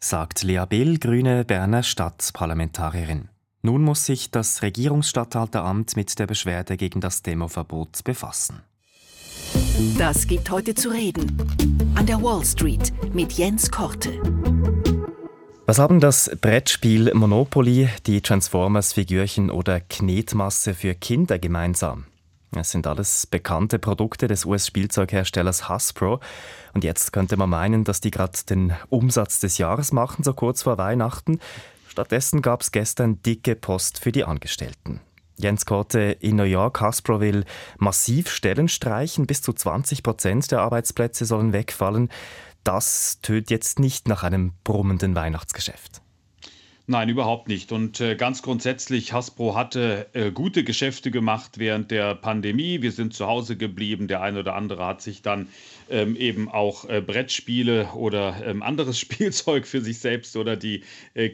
sagt 0.00 0.42
Lea 0.42 0.64
Bill, 0.68 0.98
grüne 0.98 1.44
Berner 1.44 1.82
Stadtparlamentarierin. 1.82 3.28
Nun 3.62 3.82
muss 3.82 4.06
sich 4.06 4.30
das 4.30 4.62
Regierungsstatthalteramt 4.62 5.96
mit 5.96 6.18
der 6.18 6.26
Beschwerde 6.26 6.76
gegen 6.76 7.00
das 7.00 7.22
Demoverbot 7.22 8.04
befassen. 8.04 8.62
Das 9.98 10.26
gibt 10.26 10.50
heute 10.50 10.74
zu 10.74 10.90
reden. 10.90 11.36
An 11.94 12.06
der 12.06 12.22
Wall 12.22 12.44
Street 12.44 12.92
mit 13.14 13.32
Jens 13.32 13.70
Korte. 13.70 14.20
Was 15.66 15.80
haben 15.80 15.98
das 15.98 16.30
Brettspiel 16.40 17.12
Monopoly, 17.12 17.88
die 18.06 18.20
Transformers-Figürchen 18.20 19.50
oder 19.50 19.80
Knetmasse 19.80 20.74
für 20.74 20.94
Kinder 20.94 21.40
gemeinsam? 21.40 22.04
Es 22.54 22.70
sind 22.70 22.86
alles 22.86 23.26
bekannte 23.26 23.78
Produkte 23.78 24.28
des 24.28 24.44
US-Spielzeugherstellers 24.44 25.68
Hasbro. 25.68 26.20
Und 26.74 26.84
jetzt 26.84 27.12
könnte 27.12 27.36
man 27.36 27.50
meinen, 27.50 27.84
dass 27.84 28.00
die 28.00 28.10
gerade 28.10 28.38
den 28.48 28.74
Umsatz 28.88 29.40
des 29.40 29.58
Jahres 29.58 29.92
machen, 29.92 30.22
so 30.22 30.32
kurz 30.32 30.62
vor 30.62 30.78
Weihnachten. 30.78 31.40
Stattdessen 31.88 32.42
gab 32.42 32.62
es 32.62 32.72
gestern 32.72 33.20
dicke 33.22 33.56
Post 33.56 33.98
für 33.98 34.12
die 34.12 34.24
Angestellten. 34.24 35.00
Jens 35.38 35.66
Korte 35.66 36.16
in 36.20 36.36
New 36.36 36.44
York, 36.44 36.80
Hasbro 36.80 37.20
will 37.20 37.44
massiv 37.78 38.30
Stellen 38.30 38.68
streichen, 38.68 39.26
bis 39.26 39.42
zu 39.42 39.52
20 39.52 40.02
Prozent 40.02 40.50
der 40.50 40.60
Arbeitsplätze 40.60 41.26
sollen 41.26 41.52
wegfallen. 41.52 42.10
das 42.64 43.20
tönt 43.22 43.50
jetzt 43.50 43.78
nicht 43.78 44.08
nach 44.08 44.24
einem 44.24 44.52
brummenden 44.64 45.14
Weihnachtsgeschäft. 45.14 46.02
Nein, 46.88 47.08
überhaupt 47.08 47.48
nicht. 47.48 47.72
Und 47.72 48.00
äh, 48.00 48.14
ganz 48.14 48.42
grundsätzlich, 48.42 49.12
Hasbro 49.12 49.56
hatte 49.56 50.06
äh, 50.12 50.30
gute 50.30 50.62
Geschäfte 50.62 51.10
gemacht 51.10 51.58
während 51.58 51.90
der 51.90 52.14
Pandemie. 52.14 52.80
Wir 52.80 52.92
sind 52.92 53.12
zu 53.12 53.26
Hause 53.26 53.56
geblieben. 53.56 54.06
Der 54.06 54.22
eine 54.22 54.38
oder 54.38 54.54
andere 54.54 54.86
hat 54.86 55.02
sich 55.02 55.20
dann 55.20 55.48
ähm, 55.90 56.14
eben 56.14 56.48
auch 56.48 56.88
äh, 56.88 57.00
Brettspiele 57.00 57.88
oder 57.94 58.36
ähm, 58.46 58.62
anderes 58.62 59.00
Spielzeug 59.00 59.66
für 59.66 59.80
sich 59.80 59.98
selbst 59.98 60.36
oder 60.36 60.54
die 60.56 60.84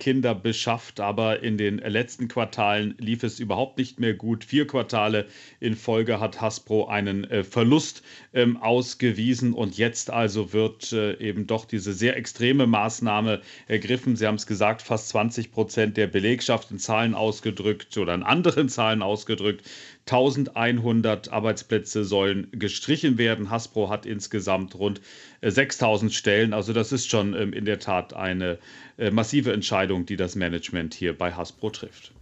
Kinder 0.00 0.34
beschafft. 0.34 1.00
Aber 1.00 1.42
in 1.42 1.58
den 1.58 1.78
letzten 1.78 2.28
Quartalen 2.28 2.94
lief 2.96 3.22
es 3.22 3.38
überhaupt 3.38 3.76
nicht 3.76 4.00
mehr 4.00 4.14
gut. 4.14 4.44
Vier 4.44 4.66
Quartale 4.66 5.26
in 5.60 5.74
Folge 5.74 6.18
hat 6.18 6.40
Hasbro 6.40 6.86
einen 6.86 7.26
Verlust 7.44 8.02
ähm, 8.32 8.56
ausgewiesen 8.56 9.52
und 9.52 9.76
jetzt 9.76 10.10
also 10.10 10.52
wird 10.52 10.92
eben 10.92 11.46
doch 11.46 11.64
diese 11.64 11.92
sehr 11.92 12.16
extreme 12.16 12.66
Maßnahme 12.66 13.42
ergriffen. 13.66 14.16
Sie 14.16 14.26
haben 14.26 14.36
es 14.36 14.46
gesagt, 14.46 14.82
fast 14.82 15.08
20 15.10 15.41
Prozent 15.50 15.96
der 15.96 16.06
Belegschaft 16.06 16.70
in 16.70 16.78
Zahlen 16.78 17.14
ausgedrückt 17.14 17.96
oder 17.96 18.14
in 18.14 18.22
anderen 18.22 18.68
Zahlen 18.68 19.02
ausgedrückt 19.02 19.68
1100 20.06 21.32
Arbeitsplätze 21.32 22.04
sollen 22.04 22.48
gestrichen 22.52 23.18
werden. 23.18 23.50
Hasbro 23.50 23.88
hat 23.88 24.06
insgesamt 24.06 24.74
rund 24.74 25.00
6000 25.42 26.10
äh, 26.10 26.14
Stellen. 26.14 26.52
Also 26.52 26.72
das 26.72 26.92
ist 26.92 27.10
schon 27.10 27.34
ähm, 27.34 27.52
in 27.52 27.64
der 27.64 27.78
Tat 27.78 28.14
eine 28.14 28.58
äh, 28.98 29.10
massive 29.10 29.52
Entscheidung, 29.52 30.06
die 30.06 30.16
das 30.16 30.34
Management 30.34 30.94
hier 30.94 31.16
bei 31.16 31.32
Hasbro 31.32 31.70
trifft. 31.70 32.12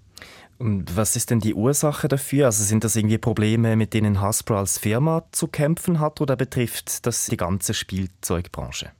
Und 0.59 0.94
was 0.94 1.16
ist 1.16 1.30
denn 1.30 1.40
die 1.40 1.54
Ursache 1.54 2.06
dafür? 2.06 2.46
Also 2.46 2.64
sind 2.64 2.85
das 2.85 2.94
irgendwie 2.94 3.16
Probleme, 3.16 3.76
mit 3.76 3.94
denen 3.94 4.20
Hasbro 4.20 4.59
als 4.59 4.76
Firma 4.76 5.24
zu 5.33 5.48
kämpfen 5.48 6.00
hat 6.00 6.20
oder 6.20 6.37
betrifft 6.37 7.06
das 7.06 7.26
die 7.26 7.38
ganze 7.38 7.72
Spielzeugbranche? 7.72 8.92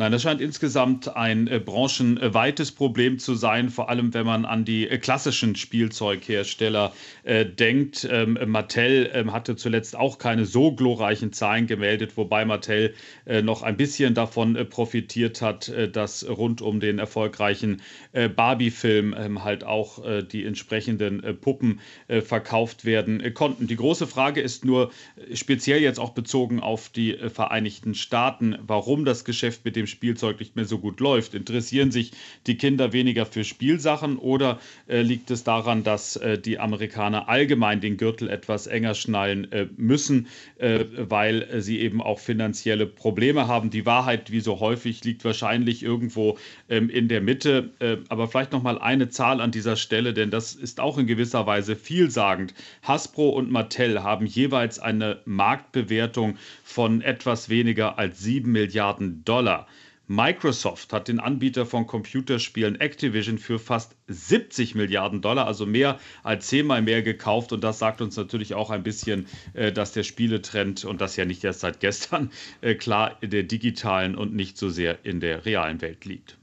Nein, 0.00 0.12
das 0.12 0.22
scheint 0.22 0.40
insgesamt 0.40 1.14
ein 1.14 1.46
äh, 1.46 1.58
branchenweites 1.58 2.72
Problem 2.72 3.18
zu 3.18 3.34
sein, 3.34 3.68
vor 3.68 3.90
allem 3.90 4.14
wenn 4.14 4.24
man 4.24 4.46
an 4.46 4.64
die 4.64 4.88
äh, 4.88 4.96
klassischen 4.96 5.56
Spielzeughersteller 5.56 6.94
äh, 7.22 7.44
denkt. 7.44 8.08
Ähm, 8.10 8.38
Mattel 8.46 9.10
ähm, 9.12 9.30
hatte 9.30 9.56
zuletzt 9.56 9.94
auch 9.94 10.16
keine 10.16 10.46
so 10.46 10.72
glorreichen 10.72 11.34
Zahlen 11.34 11.66
gemeldet, 11.66 12.16
wobei 12.16 12.46
Mattel 12.46 12.94
äh, 13.26 13.42
noch 13.42 13.60
ein 13.60 13.76
bisschen 13.76 14.14
davon 14.14 14.56
äh, 14.56 14.64
profitiert 14.64 15.42
hat, 15.42 15.68
äh, 15.68 15.90
dass 15.90 16.26
rund 16.26 16.62
um 16.62 16.80
den 16.80 16.98
erfolgreichen 16.98 17.82
Barbie-Film 18.12 19.14
ähm, 19.16 19.44
halt 19.44 19.64
auch 19.64 20.02
die 20.32 20.44
entsprechenden 20.44 21.38
Puppen 21.40 21.80
verkauft 22.08 22.84
werden 22.84 23.34
konnten. 23.34 23.66
Die 23.66 23.76
große 23.76 24.06
Frage 24.06 24.40
ist 24.40 24.64
nur 24.64 24.90
speziell 25.32 25.80
jetzt 25.80 26.00
auch 26.00 26.10
bezogen 26.10 26.60
auf 26.60 26.88
die 26.88 27.16
Vereinigten 27.32 27.94
Staaten, 27.94 28.56
warum 28.62 29.04
das 29.04 29.24
Geschäft 29.24 29.64
mit 29.64 29.76
dem 29.76 29.86
Spielzeug 29.90 30.40
nicht 30.40 30.56
mehr 30.56 30.64
so 30.64 30.78
gut 30.78 31.00
läuft? 31.00 31.34
Interessieren 31.34 31.90
sich 31.90 32.12
die 32.46 32.56
Kinder 32.56 32.92
weniger 32.92 33.26
für 33.26 33.44
Spielsachen 33.44 34.16
oder 34.16 34.58
äh, 34.88 35.02
liegt 35.02 35.30
es 35.30 35.44
daran, 35.44 35.84
dass 35.84 36.16
äh, 36.16 36.38
die 36.38 36.58
Amerikaner 36.58 37.28
allgemein 37.28 37.80
den 37.80 37.96
Gürtel 37.96 38.30
etwas 38.30 38.66
enger 38.66 38.94
schnallen 38.94 39.50
äh, 39.52 39.66
müssen, 39.76 40.28
äh, 40.58 40.84
weil 40.96 41.60
sie 41.60 41.80
eben 41.80 42.00
auch 42.00 42.18
finanzielle 42.18 42.86
Probleme 42.86 43.48
haben? 43.48 43.70
Die 43.70 43.84
Wahrheit, 43.84 44.30
wie 44.30 44.40
so 44.40 44.60
häufig, 44.60 45.04
liegt 45.04 45.24
wahrscheinlich 45.24 45.82
irgendwo 45.82 46.38
ähm, 46.68 46.88
in 46.88 47.08
der 47.08 47.20
Mitte. 47.20 47.70
Äh, 47.80 47.98
aber 48.08 48.28
vielleicht 48.28 48.52
noch 48.52 48.62
mal 48.62 48.78
eine 48.78 49.08
Zahl 49.08 49.40
an 49.40 49.50
dieser 49.50 49.76
Stelle, 49.76 50.14
denn 50.14 50.30
das 50.30 50.54
ist 50.54 50.80
auch 50.80 50.98
in 50.98 51.06
gewisser 51.06 51.46
Weise 51.46 51.76
vielsagend. 51.76 52.54
Hasbro 52.82 53.30
und 53.30 53.50
Mattel 53.50 54.02
haben 54.02 54.26
jeweils 54.26 54.78
eine 54.78 55.20
Marktbewertung 55.24 56.38
von 56.62 57.02
etwas 57.02 57.48
weniger 57.48 57.98
als 57.98 58.20
7 58.20 58.50
Milliarden 58.50 59.24
Dollar. 59.24 59.66
Microsoft 60.12 60.92
hat 60.92 61.06
den 61.06 61.20
Anbieter 61.20 61.66
von 61.66 61.86
Computerspielen 61.86 62.80
Activision 62.80 63.38
für 63.38 63.60
fast 63.60 63.94
70 64.08 64.74
Milliarden 64.74 65.22
Dollar, 65.22 65.46
also 65.46 65.66
mehr 65.66 66.00
als 66.24 66.48
zehnmal 66.48 66.82
mehr 66.82 67.02
gekauft. 67.02 67.52
Und 67.52 67.62
das 67.62 67.78
sagt 67.78 68.00
uns 68.00 68.16
natürlich 68.16 68.54
auch 68.54 68.70
ein 68.70 68.82
bisschen, 68.82 69.26
äh, 69.54 69.70
dass 69.70 69.92
der 69.92 70.02
Spieletrend, 70.02 70.84
und 70.84 71.00
das 71.00 71.14
ja 71.14 71.24
nicht 71.24 71.44
erst 71.44 71.60
seit 71.60 71.78
gestern, 71.78 72.32
äh, 72.60 72.74
klar 72.74 73.18
in 73.20 73.30
der 73.30 73.44
digitalen 73.44 74.16
und 74.16 74.34
nicht 74.34 74.58
so 74.58 74.68
sehr 74.68 74.98
in 75.04 75.20
der 75.20 75.46
realen 75.46 75.80
Welt 75.80 76.04
liegt. 76.04 76.38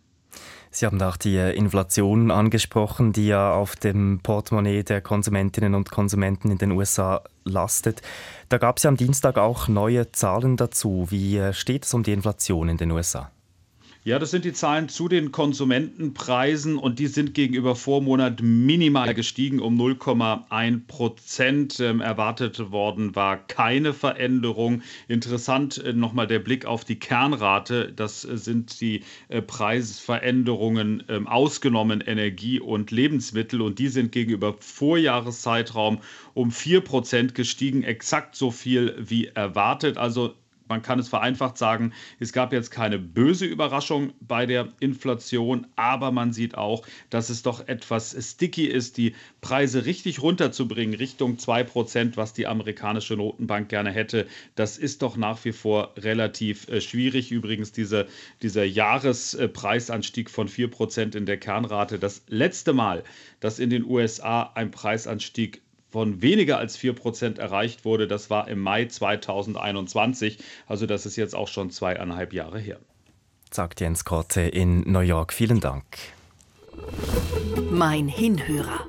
Sie 0.72 0.86
haben 0.86 1.02
auch 1.02 1.18
die 1.18 1.36
äh, 1.36 1.54
Inflation 1.54 2.32
angesprochen, 2.32 3.12
die 3.12 3.28
ja 3.28 3.52
auf 3.52 3.76
dem 3.76 4.22
Portemonnaie 4.24 4.84
der 4.84 5.02
Konsumentinnen 5.02 5.76
und 5.76 5.92
Konsumenten 5.92 6.52
in 6.52 6.58
den 6.58 6.72
USA 6.72 7.22
lastet. 7.44 8.02
Da 8.48 8.60
gab 8.60 8.78
es 8.78 8.84
ja 8.84 8.88
am 8.88 8.96
Dienstag 8.96 9.38
auch 9.38 9.68
neue 9.68 10.14
Zahlen 10.14 10.56
dazu. 10.56 11.08
Wie 11.10 11.52
steht 11.52 11.84
es 11.84 11.94
um 11.94 12.04
die 12.04 12.14
Inflation 12.14 12.70
in 12.70 12.78
den 12.78 12.92
USA? 12.92 13.30
Ja, 14.08 14.20
das 14.20 14.32
sind 14.32 14.46
die 14.46 14.54
Zahlen 14.54 14.88
zu 14.88 15.10
den 15.10 15.34
Konsumentenpreisen 15.34 16.78
und 16.78 16.98
die 16.98 17.08
sind 17.08 17.34
gegenüber 17.34 17.76
Vormonat 17.76 18.42
minimal 18.42 19.14
gestiegen 19.14 19.60
um 19.60 19.78
0,1 19.78 20.88
Prozent. 20.88 21.82
Ähm, 21.82 22.00
erwartet 22.00 22.72
worden 22.72 23.18
war 23.18 23.36
keine 23.36 23.94
Veränderung. 23.94 24.82
Interessant 25.10 25.80
äh, 25.80 25.92
nochmal 25.92 26.26
der 26.26 26.40
Blick 26.40 26.66
auf 26.66 26.86
die 26.86 26.98
Kernrate. 26.98 27.92
Das 27.94 28.24
äh, 28.24 28.38
sind 28.38 28.80
die 28.80 29.04
äh, 29.28 29.42
Preisveränderungen 29.42 31.04
äh, 31.10 31.20
ausgenommen 31.26 32.00
Energie 32.00 32.62
und 32.62 32.92
Lebensmittel 32.92 33.62
und 33.62 33.78
die 33.78 33.90
sind 33.90 34.14
gegenüber 34.14 34.56
Vorjahreszeitraum 34.58 36.00
um 36.34 36.52
4 36.52 36.80
Prozent 36.80 37.36
gestiegen. 37.36 37.84
Exakt 37.84 38.38
so 38.38 38.52
viel 38.52 38.96
wie 39.00 39.26
erwartet. 39.26 39.98
Also 39.98 40.34
man 40.70 40.82
kann 40.82 41.00
es 41.00 41.08
vereinfacht 41.08 41.58
sagen, 41.58 41.94
es 42.20 42.34
gab 42.34 42.54
jetzt 42.54 42.72
keine 42.72 43.00
böse 43.00 43.46
Überraschung 43.46 44.14
bei 44.20 44.46
der 44.46 44.70
Inflation, 44.80 45.68
aber 45.76 46.12
man 46.12 46.34
sieht 46.34 46.58
auch, 46.58 46.86
dass 47.10 47.30
es 47.30 47.44
doch 47.44 47.68
etwas 47.68 48.16
sticky 48.20 48.66
ist, 48.66 48.98
die 48.98 49.16
Preise 49.42 49.86
richtig 49.86 50.22
runterzubringen, 50.22 50.96
Richtung 50.96 51.38
2%, 51.38 52.18
was 52.18 52.34
die 52.34 52.48
amerikanische 52.48 53.16
Notenbank 53.16 53.70
gerne 53.70 53.92
hätte. 53.92 54.28
Das 54.56 54.78
ist 54.78 55.02
doch 55.02 55.18
nach 55.18 55.44
wie 55.46 55.52
vor 55.52 55.94
relativ 55.98 56.68
äh, 56.68 56.82
schwierig. 56.82 57.32
Übrigens, 57.32 57.72
diese, 57.72 58.08
dieser 58.42 58.64
Jahrespreisanstieg 58.64 60.30
von 60.30 60.48
4% 60.48 61.16
in 61.16 61.26
der 61.26 61.38
Kernrate, 61.38 62.00
das 62.00 62.24
letzte 62.28 62.74
Mal, 62.74 63.04
dass 63.40 63.60
in 63.60 63.70
den 63.70 63.86
USA 63.86 64.52
ein 64.56 64.72
Preisanstieg 64.72 65.62
von 65.90 66.22
weniger 66.22 66.58
als 66.58 66.78
4% 66.78 67.40
erreicht 67.40 67.86
wurde. 67.86 68.08
Das 68.08 68.30
war 68.30 68.48
im 68.48 68.60
Mai 68.60 68.86
2021. 68.86 70.40
Also 70.68 70.86
das 70.86 71.06
ist 71.06 71.16
jetzt 71.16 71.36
auch 71.36 71.48
schon 71.48 71.72
zweieinhalb 71.72 72.34
Jahre 72.34 72.60
her. 72.60 72.80
Sagt 73.52 73.80
Jens 73.80 74.04
Korte 74.04 74.42
in 74.42 74.82
New 74.92 75.00
York. 75.00 75.34
Vielen 75.34 75.60
Dank. 75.60 75.86
Mein 77.72 78.08
Hinhörer. 78.08 78.86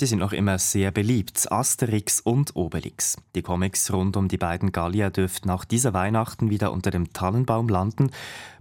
Die 0.00 0.06
sind 0.06 0.20
noch 0.20 0.32
immer 0.32 0.58
sehr 0.58 0.90
beliebt, 0.92 1.52
Asterix 1.52 2.20
und 2.20 2.56
Obelix. 2.56 3.18
Die 3.34 3.42
Comics 3.42 3.92
rund 3.92 4.16
um 4.16 4.28
die 4.28 4.38
beiden 4.38 4.72
Gallier 4.72 5.10
dürften 5.10 5.50
auch 5.50 5.66
diese 5.66 5.92
Weihnachten 5.92 6.48
wieder 6.48 6.72
unter 6.72 6.90
dem 6.90 7.12
Tannenbaum 7.12 7.68
landen. 7.68 8.10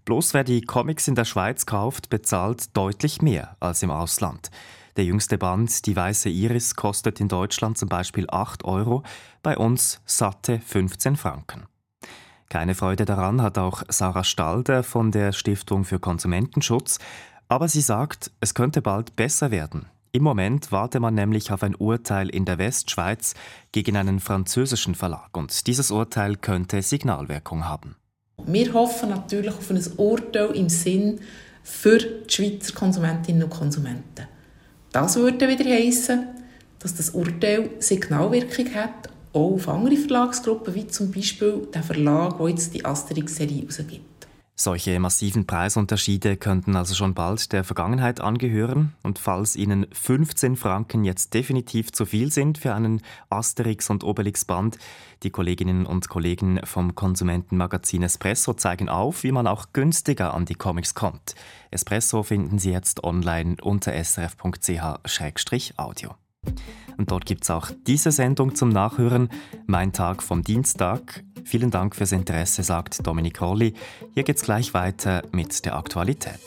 Bloß 0.04 0.34
wer 0.34 0.44
die 0.44 0.60
Comics 0.60 1.08
in 1.08 1.16
der 1.16 1.24
Schweiz 1.24 1.66
kauft, 1.66 2.10
bezahlt 2.10 2.76
deutlich 2.76 3.22
mehr 3.22 3.56
als 3.62 3.82
im 3.84 3.90
Ausland. 3.90 4.52
Der 5.00 5.06
jüngste 5.06 5.38
Band, 5.38 5.86
Die 5.86 5.96
Weiße 5.96 6.28
Iris, 6.28 6.76
kostet 6.76 7.22
in 7.22 7.30
Deutschland 7.30 7.78
zum 7.78 7.88
Beispiel 7.88 8.26
8 8.30 8.66
Euro, 8.66 9.04
bei 9.42 9.58
uns 9.58 10.02
satte 10.06 10.60
15 10.60 11.16
Franken. 11.16 11.68
Keine 12.50 12.76
Freude 12.76 13.06
daran 13.06 13.42
hat 13.42 13.58
auch 13.58 13.84
Sarah 13.88 14.26
Stalder 14.26 14.84
von 14.84 15.14
der 15.14 15.32
Stiftung 15.32 15.86
für 15.86 16.00
Konsumentenschutz, 16.00 17.00
aber 17.48 17.70
sie 17.70 17.80
sagt, 17.80 18.32
es 18.42 18.54
könnte 18.54 18.82
bald 18.82 19.16
besser 19.16 19.52
werden. 19.52 19.86
Im 20.12 20.24
Moment 20.24 20.74
warte 20.74 21.00
man 21.00 21.14
nämlich 21.14 21.50
auf 21.54 21.64
ein 21.64 21.76
Urteil 21.76 22.28
in 22.28 22.44
der 22.44 22.58
Westschweiz 22.58 23.36
gegen 23.72 23.96
einen 23.96 24.20
französischen 24.20 24.96
Verlag 24.96 25.30
und 25.38 25.66
dieses 25.68 25.92
Urteil 25.92 26.36
könnte 26.36 26.82
Signalwirkung 26.82 27.64
haben. 27.64 27.96
Wir 28.46 28.74
hoffen 28.74 29.12
natürlich 29.12 29.54
auf 29.54 29.72
ein 29.72 29.82
Urteil 29.96 30.52
im 30.58 30.68
Sinn 30.68 31.22
für 31.64 32.00
die 32.00 32.30
Schweizer 32.30 32.74
Konsumentinnen 32.74 33.44
und 33.44 33.50
Konsumenten. 33.50 34.28
Das 34.92 35.16
würde 35.16 35.48
wieder 35.48 35.70
heissen, 35.70 36.28
dass 36.80 36.96
das 36.96 37.12
Urteil 37.12 37.70
Signalwirkung 37.80 38.74
hat, 38.74 39.10
auch 39.34 39.54
auf 39.54 39.70
andere 39.70 39.96
Verlagsgruppen, 39.96 40.74
wie 40.74 40.88
zum 40.88 41.12
Beispiel 41.12 41.68
der 41.74 41.84
Verlag, 41.84 42.38
der 42.38 42.50
jetzt 42.50 42.74
die 42.74 42.84
Asterix-Serie 42.84 43.62
herausgibt. 43.62 44.09
Solche 44.62 45.00
massiven 45.00 45.48
Preisunterschiede 45.48 46.36
könnten 46.36 46.76
also 46.76 46.94
schon 46.94 47.14
bald 47.14 47.54
der 47.54 47.64
Vergangenheit 47.64 48.20
angehören. 48.20 48.94
Und 49.04 49.18
falls 49.18 49.56
Ihnen 49.56 49.88
15 49.94 50.58
Franken 50.58 51.06
jetzt 51.06 51.34
definitiv 51.34 51.94
zu 51.94 52.06
viel 52.06 52.30
sind 52.30 52.58
für 52.58 52.76
einen 52.76 53.02
Asterix- 53.30 53.90
und 53.90 54.04
Obelix-Band, 54.04 54.78
die 55.24 55.30
Kolleginnen 55.30 55.86
und 55.86 56.10
Kollegen 56.10 56.60
vom 56.66 56.94
Konsumentenmagazin 56.94 58.04
Espresso 58.04 58.54
zeigen 58.54 58.90
auf, 58.90 59.24
wie 59.24 59.32
man 59.32 59.48
auch 59.48 59.68
günstiger 59.72 60.34
an 60.34 60.44
die 60.44 60.56
Comics 60.56 60.94
kommt. 60.94 61.36
Espresso 61.72 62.22
finden 62.22 62.60
Sie 62.60 62.72
jetzt 62.72 63.06
online 63.06 63.56
unter 63.62 63.94
srf.ch-audio. 63.94 65.70
Und 66.98 67.12
dort 67.12 67.26
gibt 67.26 67.44
es 67.44 67.50
auch 67.50 67.72
diese 67.88 68.12
Sendung 68.12 68.56
zum 68.56 68.70
Nachhören, 68.70 69.30
Mein 69.68 69.94
Tag 69.94 70.22
vom 70.22 70.44
Dienstag. 70.44 71.24
Vielen 71.46 71.72
Dank 71.72 71.96
fürs 71.96 72.12
Interesse, 72.12 72.62
sagt 72.62 73.08
Dominik 73.08 73.42
Rolli. 73.42 73.74
Hier 74.14 74.24
geht's 74.24 74.44
gleich 74.44 74.74
weiter 74.74 75.24
mit 75.32 75.66
der 75.66 75.78
Aktualität. 75.78 76.40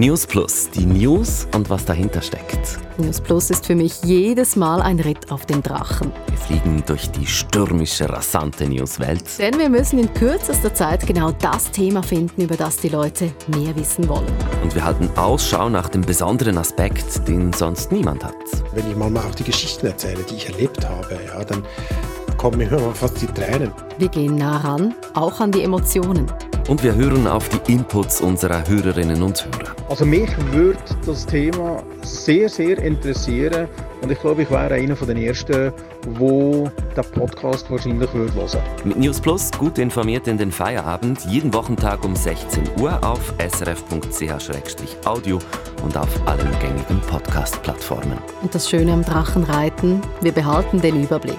News 0.00 0.26
Plus, 0.26 0.70
die 0.70 0.86
News 0.86 1.46
und 1.54 1.68
was 1.68 1.84
dahinter 1.84 2.22
steckt. 2.22 2.78
News 2.96 3.20
Plus 3.20 3.50
ist 3.50 3.66
für 3.66 3.74
mich 3.74 4.02
jedes 4.02 4.56
Mal 4.56 4.80
ein 4.80 4.98
Ritt 4.98 5.30
auf 5.30 5.44
den 5.44 5.62
Drachen. 5.62 6.10
Wir 6.26 6.38
fliegen 6.38 6.82
durch 6.86 7.10
die 7.10 7.26
stürmische, 7.26 8.08
rasante 8.08 8.66
Newswelt. 8.66 9.38
Denn 9.38 9.58
wir 9.58 9.68
müssen 9.68 9.98
in 9.98 10.10
kürzester 10.14 10.72
Zeit 10.72 11.06
genau 11.06 11.32
das 11.32 11.70
Thema 11.70 12.02
finden, 12.02 12.40
über 12.40 12.56
das 12.56 12.78
die 12.78 12.88
Leute 12.88 13.30
mehr 13.54 13.76
wissen 13.76 14.08
wollen. 14.08 14.32
Und 14.62 14.74
wir 14.74 14.82
halten 14.82 15.10
Ausschau 15.16 15.68
nach 15.68 15.90
dem 15.90 16.00
besonderen 16.00 16.56
Aspekt, 16.56 17.28
den 17.28 17.52
sonst 17.52 17.92
niemand 17.92 18.24
hat. 18.24 18.36
Wenn 18.72 18.90
ich 18.90 18.96
mal 18.96 19.14
auch 19.18 19.34
die 19.34 19.44
Geschichten 19.44 19.84
erzähle, 19.84 20.24
die 20.30 20.36
ich 20.36 20.48
erlebt 20.48 20.82
habe, 20.88 21.18
ja, 21.26 21.44
dann 21.44 21.62
kommen 22.38 22.56
mir 22.56 22.70
fast 22.94 23.20
die 23.20 23.26
Tränen. 23.26 23.70
Wir 23.98 24.08
gehen 24.08 24.36
nah 24.36 24.56
ran, 24.56 24.94
auch 25.12 25.40
an 25.40 25.52
die 25.52 25.62
Emotionen. 25.62 26.24
Und 26.68 26.82
wir 26.82 26.94
hören 26.94 27.26
auf 27.26 27.48
die 27.48 27.72
Inputs 27.72 28.20
unserer 28.20 28.66
Hörerinnen 28.68 29.22
und 29.22 29.44
Hörer. 29.44 29.74
Also 29.88 30.04
mich 30.04 30.30
würde 30.52 30.78
das 31.04 31.26
Thema 31.26 31.82
sehr, 32.02 32.48
sehr 32.48 32.78
interessieren 32.78 33.68
und 34.02 34.10
ich 34.10 34.20
glaube, 34.20 34.42
ich 34.42 34.50
wäre 34.50 34.74
einer 34.74 34.96
von 34.96 35.08
den 35.08 35.18
Ersten, 35.18 35.72
wo 36.18 36.70
der 36.96 37.02
Podcast 37.02 37.70
wahrscheinlich 37.70 38.12
würde 38.12 38.34
hören. 38.34 38.62
Mit 38.84 38.98
News 38.98 39.20
Plus 39.20 39.50
gut 39.52 39.78
informiert 39.78 40.26
in 40.26 40.38
den 40.38 40.50
Feierabend, 40.50 41.24
jeden 41.26 41.52
Wochentag 41.52 42.04
um 42.04 42.16
16 42.16 42.62
Uhr 42.80 42.98
auf 43.04 43.34
srf.ch-audio 43.38 45.38
und 45.82 45.96
auf 45.96 46.08
allen 46.26 46.50
gängigen 46.60 47.00
Podcast-Plattformen. 47.08 48.18
Und 48.42 48.54
das 48.54 48.70
Schöne 48.70 48.92
am 48.92 49.04
Drachenreiten, 49.04 50.00
wir 50.22 50.32
behalten 50.32 50.80
den 50.80 51.02
Überblick. 51.02 51.36